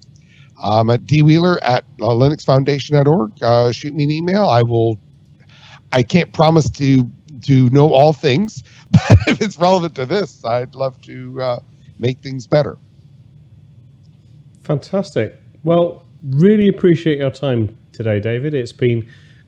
I'm 0.61 0.89
at 0.89 1.01
dwheeler 1.01 1.59
at 1.61 1.83
uh, 2.01 2.05
linuxfoundation.org. 2.05 3.43
Uh, 3.43 3.71
shoot 3.71 3.93
me 3.93 4.03
an 4.05 4.11
email. 4.11 4.49
I 4.49 4.63
will 4.63 4.99
I 5.91 6.01
can't 6.03 6.33
promise 6.33 6.69
to 6.71 7.09
to 7.43 7.69
know 7.69 7.93
all 7.93 8.13
things, 8.13 8.63
but 8.91 9.17
if 9.27 9.41
it's 9.41 9.59
relevant 9.59 9.93
to 9.95 10.07
this, 10.07 10.43
I'd 10.43 10.73
love 10.73 10.99
to 11.03 11.39
uh, 11.41 11.59
make 11.99 12.19
things 12.21 12.47
better. 12.47 12.79
Fantastic. 14.63 15.39
Well, 15.63 16.03
really 16.23 16.67
appreciate 16.67 17.19
your 17.19 17.29
time 17.29 17.77
today, 17.93 18.19
David. 18.19 18.55
It's 18.55 18.73
been 18.73 19.07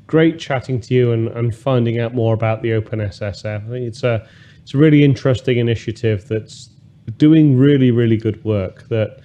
great 0.09 0.39
chatting 0.39 0.81
to 0.81 0.93
you 0.95 1.11
and, 1.11 1.27
and 1.29 1.55
finding 1.55 1.99
out 1.99 2.15
more 2.15 2.33
about 2.33 2.63
the 2.63 2.69
OpenSSF. 2.69 3.65
I 3.67 3.69
think 3.69 3.85
it's 3.85 4.03
a 4.03 4.27
it's 4.63 4.73
a 4.73 4.77
really 4.77 5.03
interesting 5.03 5.59
initiative 5.59 6.27
that's 6.27 6.69
doing 7.17 7.55
really 7.55 7.91
really 7.91 8.17
good 8.17 8.43
work. 8.43 8.87
That 8.89 9.19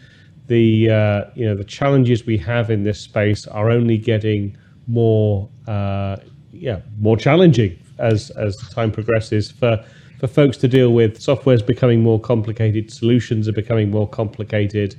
the 0.47 0.91
uh, 0.91 1.25
you 1.35 1.47
know 1.47 1.57
the 1.57 1.65
challenges 1.65 2.27
we 2.27 2.37
have 2.39 2.71
in 2.71 2.85
this 2.85 3.01
space 3.01 3.47
are 3.47 3.71
only 3.71 3.97
getting 3.97 4.57
more 4.87 5.49
uh, 5.67 6.17
yeah 6.53 6.81
more 7.01 7.17
challenging 7.17 7.79
as 7.99 8.31
as 8.33 8.55
time 8.69 8.93
progresses 8.93 9.51
for 9.51 9.83
for 10.21 10.27
folks 10.27 10.59
to 10.59 10.69
deal 10.69 10.93
with. 10.93 11.19
Software 11.21 11.55
is 11.55 11.63
becoming 11.63 12.03
more 12.03 12.21
complicated. 12.21 12.93
Solutions 12.93 13.49
are 13.49 13.53
becoming 13.53 13.91
more 13.91 14.09
complicated. 14.09 14.97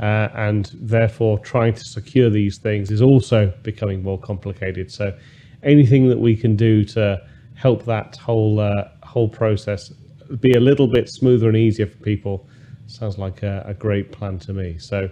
Uh, 0.00 0.28
and 0.34 0.72
therefore, 0.74 1.38
trying 1.38 1.72
to 1.72 1.84
secure 1.84 2.28
these 2.28 2.58
things 2.58 2.90
is 2.90 3.00
also 3.00 3.52
becoming 3.62 4.02
more 4.02 4.18
complicated. 4.18 4.90
So, 4.90 5.16
anything 5.62 6.08
that 6.08 6.18
we 6.18 6.36
can 6.36 6.56
do 6.56 6.84
to 6.86 7.22
help 7.54 7.84
that 7.84 8.16
whole 8.16 8.58
uh, 8.58 8.88
whole 9.04 9.28
process 9.28 9.92
be 10.40 10.52
a 10.54 10.60
little 10.60 10.88
bit 10.88 11.08
smoother 11.08 11.48
and 11.48 11.56
easier 11.56 11.86
for 11.86 11.96
people 11.98 12.48
sounds 12.86 13.18
like 13.18 13.42
a, 13.42 13.62
a 13.66 13.74
great 13.74 14.10
plan 14.10 14.38
to 14.40 14.52
me. 14.52 14.78
So, 14.78 15.08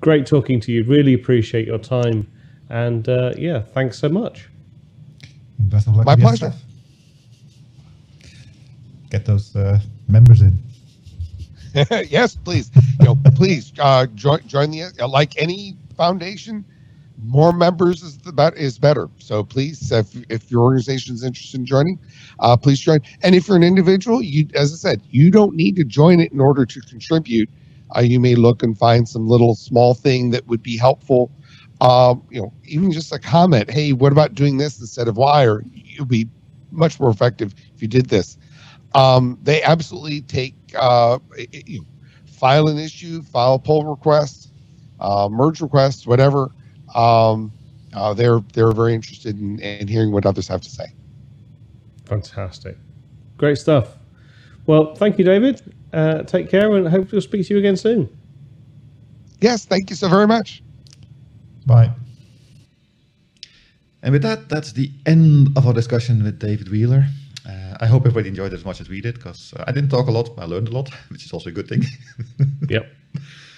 great 0.00 0.26
talking 0.26 0.60
to 0.60 0.72
you. 0.72 0.84
Really 0.84 1.12
appreciate 1.12 1.66
your 1.66 1.78
time, 1.78 2.26
and 2.70 3.06
uh, 3.06 3.34
yeah, 3.36 3.60
thanks 3.60 3.98
so 3.98 4.08
much. 4.08 4.48
Best 5.58 5.88
of 5.88 5.96
luck. 5.96 6.06
My 6.06 6.16
pleasure. 6.16 6.54
Get 9.10 9.26
those 9.26 9.54
uh, 9.54 9.78
members 10.08 10.40
in. 10.40 10.58
yes, 12.08 12.34
please. 12.36 12.70
You 12.98 13.06
know, 13.06 13.18
please 13.36 13.72
uh, 13.78 14.06
join 14.14 14.46
join 14.46 14.70
the 14.70 14.84
uh, 15.00 15.08
like 15.08 15.36
any 15.40 15.76
foundation. 15.96 16.64
More 17.22 17.52
members 17.52 18.02
is 18.02 18.18
the 18.18 18.52
is 18.56 18.78
better. 18.78 19.08
So 19.18 19.44
please, 19.44 19.92
if, 19.92 20.14
if 20.30 20.50
your 20.50 20.62
organization 20.62 21.14
is 21.14 21.22
interested 21.22 21.60
in 21.60 21.66
joining, 21.66 21.98
uh, 22.38 22.56
please 22.56 22.80
join. 22.80 23.00
And 23.22 23.34
if 23.34 23.46
you're 23.46 23.56
an 23.56 23.62
individual, 23.62 24.22
you 24.22 24.48
as 24.54 24.72
I 24.72 24.76
said, 24.76 25.02
you 25.10 25.30
don't 25.30 25.54
need 25.54 25.76
to 25.76 25.84
join 25.84 26.20
it 26.20 26.32
in 26.32 26.40
order 26.40 26.64
to 26.64 26.80
contribute. 26.82 27.48
Uh, 27.94 28.00
you 28.00 28.20
may 28.20 28.34
look 28.34 28.62
and 28.62 28.76
find 28.76 29.08
some 29.08 29.26
little 29.28 29.54
small 29.54 29.94
thing 29.94 30.30
that 30.30 30.46
would 30.46 30.62
be 30.62 30.76
helpful. 30.76 31.30
Um, 31.80 32.22
you 32.30 32.40
know, 32.40 32.52
even 32.64 32.90
just 32.92 33.12
a 33.12 33.18
comment. 33.18 33.70
Hey, 33.70 33.92
what 33.92 34.12
about 34.12 34.34
doing 34.34 34.56
this 34.56 34.80
instead 34.80 35.08
of 35.08 35.16
why? 35.16 35.46
Or 35.46 35.62
you'll 35.72 36.06
be 36.06 36.28
much 36.70 36.98
more 37.00 37.10
effective 37.10 37.54
if 37.74 37.82
you 37.82 37.88
did 37.88 38.06
this. 38.06 38.38
Um, 38.94 39.38
they 39.42 39.62
absolutely 39.62 40.22
take 40.22 40.54
uh, 40.78 41.18
you 41.52 41.80
know, 41.80 41.86
file 42.26 42.68
an 42.68 42.78
issue, 42.78 43.22
file 43.22 43.54
a 43.54 43.58
pull 43.58 43.84
request, 43.84 44.52
uh, 45.00 45.28
merge 45.30 45.60
requests, 45.60 46.06
whatever. 46.06 46.50
Um, 46.94 47.52
uh, 47.94 48.14
they're 48.14 48.40
they're 48.52 48.72
very 48.72 48.94
interested 48.94 49.38
in, 49.38 49.58
in 49.60 49.88
hearing 49.88 50.12
what 50.12 50.26
others 50.26 50.48
have 50.48 50.60
to 50.62 50.70
say. 50.70 50.86
Fantastic, 52.04 52.76
great 53.36 53.58
stuff. 53.58 53.96
Well, 54.66 54.94
thank 54.94 55.18
you, 55.18 55.24
David. 55.24 55.62
Uh, 55.92 56.22
take 56.22 56.48
care, 56.48 56.74
and 56.76 56.86
hope 56.88 57.10
we'll 57.12 57.20
speak 57.20 57.46
to 57.46 57.54
you 57.54 57.58
again 57.58 57.76
soon. 57.76 58.08
Yes, 59.40 59.64
thank 59.64 59.90
you 59.90 59.96
so 59.96 60.08
very 60.08 60.26
much. 60.26 60.62
Bye. 61.66 61.90
And 64.02 64.12
with 64.12 64.22
that, 64.22 64.48
that's 64.48 64.72
the 64.72 64.90
end 65.06 65.56
of 65.56 65.66
our 65.66 65.72
discussion 65.72 66.22
with 66.22 66.38
David 66.38 66.70
Wheeler. 66.70 67.06
I 67.80 67.86
hope 67.86 68.02
everybody 68.02 68.28
enjoyed 68.28 68.52
it 68.52 68.56
as 68.56 68.64
much 68.64 68.80
as 68.80 68.88
we 68.90 69.00
did 69.00 69.14
because 69.14 69.54
uh, 69.54 69.64
I 69.66 69.72
didn't 69.72 69.88
talk 69.88 70.06
a 70.06 70.10
lot, 70.10 70.36
but 70.36 70.42
I 70.42 70.46
learned 70.46 70.68
a 70.68 70.72
lot, 70.72 70.90
which 71.08 71.24
is 71.24 71.32
also 71.32 71.48
a 71.48 71.52
good 71.52 71.68
thing. 71.68 71.82
yep. 72.68 72.92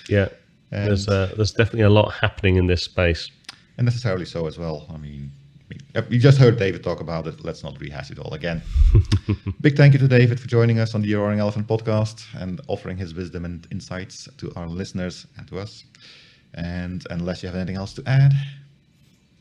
Yeah. 0.09 0.29
And 0.71 0.89
there's 0.89 1.09
uh, 1.09 1.33
there's 1.37 1.53
definitely 1.53 1.83
a 1.83 1.91
lot 1.91 2.13
happening 2.13 2.57
in 2.57 2.67
this 2.67 2.83
space, 2.83 3.31
and 3.77 3.85
necessarily 3.85 4.25
so 4.25 4.47
as 4.47 4.59
well. 4.59 4.87
I 4.89 4.97
mean, 4.97 5.31
you 6.09 6.19
just 6.19 6.39
heard 6.39 6.59
David 6.59 6.83
talk 6.83 7.01
about 7.01 7.27
it. 7.27 7.45
Let's 7.45 7.63
not 7.63 7.79
rehash 7.79 8.11
it 8.11 8.19
all 8.19 8.33
again. 8.33 8.63
Big 9.61 9.77
thank 9.77 9.93
you 9.93 9.99
to 9.99 10.09
David 10.09 10.41
for 10.41 10.49
joining 10.49 10.79
us 10.79 10.95
on 10.95 11.03
the 11.03 11.15
Roaring 11.15 11.41
Elephant 11.41 11.67
podcast 11.67 12.25
and 12.35 12.61
offering 12.69 12.97
his 12.97 13.13
wisdom 13.13 13.45
and 13.45 13.67
insights 13.71 14.29
to 14.39 14.51
our 14.57 14.67
listeners 14.67 15.27
and 15.37 15.47
to 15.49 15.59
us. 15.59 15.85
And 16.55 17.07
unless 17.11 17.43
you 17.43 17.49
have 17.49 17.57
anything 17.57 17.77
else 17.77 17.93
to 17.95 18.03
add, 18.07 18.33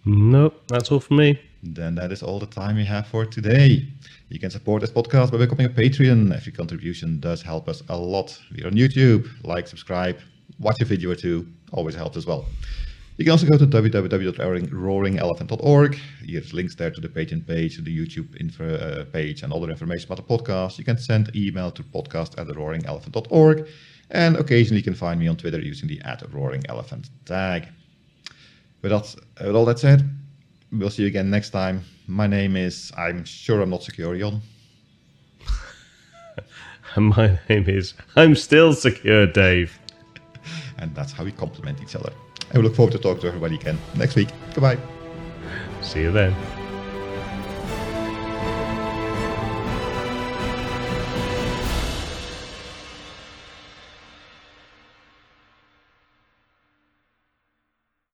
nope, 0.03 0.61
that's 0.67 0.91
all 0.91 0.99
for 0.99 1.13
me. 1.13 1.39
Then 1.63 1.95
that 1.95 2.11
is 2.11 2.21
all 2.23 2.39
the 2.39 2.47
time 2.47 2.75
we 2.75 2.85
have 2.85 3.05
for 3.07 3.25
today. 3.25 3.87
You 4.29 4.39
can 4.39 4.49
support 4.49 4.81
this 4.81 4.89
podcast 4.89 5.31
by 5.31 5.37
becoming 5.37 5.67
a 5.67 5.69
Patreon. 5.69 6.35
Every 6.35 6.51
contribution 6.51 7.19
does 7.19 7.43
help 7.43 7.69
us 7.69 7.83
a 7.89 7.97
lot. 7.97 8.39
We're 8.51 8.67
on 8.67 8.73
YouTube. 8.73 9.29
Like, 9.43 9.67
subscribe, 9.67 10.19
watch 10.59 10.81
a 10.81 10.85
video 10.85 11.11
or 11.11 11.15
two. 11.15 11.47
Always 11.71 11.93
helps 11.95 12.17
as 12.17 12.25
well. 12.25 12.47
You 13.17 13.25
can 13.25 13.33
also 13.33 13.45
go 13.45 13.57
to 13.57 13.67
www.roaringelephant.org. 13.67 15.99
There's 16.25 16.53
links 16.53 16.75
there 16.75 16.89
to 16.89 17.01
the 17.01 17.09
Patreon 17.09 17.45
page, 17.45 17.75
to 17.75 17.83
the 17.83 17.95
YouTube 17.95 18.41
info 18.41 18.73
uh, 18.73 19.03
page, 19.05 19.43
and 19.43 19.53
other 19.53 19.69
information 19.69 20.11
about 20.11 20.25
the 20.25 20.37
podcast. 20.37 20.79
You 20.79 20.83
can 20.83 20.97
send 20.97 21.29
email 21.35 21.69
to 21.71 21.83
podcast 21.83 22.39
at 22.39 22.47
roaringelephant.org. 22.47 23.67
And 24.09 24.37
occasionally 24.37 24.77
you 24.77 24.83
can 24.83 24.95
find 24.95 25.19
me 25.19 25.27
on 25.27 25.37
Twitter 25.37 25.59
using 25.59 25.87
the 25.87 26.01
at 26.01 26.23
roaring 26.33 26.63
elephant 26.67 27.11
tag. 27.25 27.67
With, 28.81 28.91
that, 28.91 29.15
with 29.39 29.55
all 29.55 29.65
that 29.65 29.77
said, 29.77 30.09
we'll 30.71 30.89
see 30.89 31.03
you 31.03 31.07
again 31.07 31.29
next 31.29 31.49
time. 31.49 31.83
My 32.07 32.27
name 32.27 32.55
is, 32.55 32.91
I'm 32.97 33.23
sure 33.23 33.61
I'm 33.61 33.69
not 33.69 33.83
secure, 33.83 34.17
Jon. 34.17 34.41
and 36.95 37.05
my 37.17 37.39
name 37.49 37.65
is, 37.67 37.93
I'm 38.15 38.35
still 38.35 38.73
secure, 38.73 39.27
Dave. 39.27 39.77
and 40.77 40.93
that's 40.95 41.11
how 41.11 41.23
we 41.23 41.31
compliment 41.31 41.81
each 41.81 41.95
other. 41.95 42.11
And 42.49 42.61
we 42.61 42.67
look 42.67 42.75
forward 42.75 42.91
to 42.93 42.99
talking 42.99 43.21
to 43.21 43.27
everybody 43.27 43.55
again 43.55 43.77
next 43.95 44.15
week. 44.15 44.29
Goodbye. 44.53 44.77
See 45.81 46.01
you 46.01 46.11
then. 46.11 46.60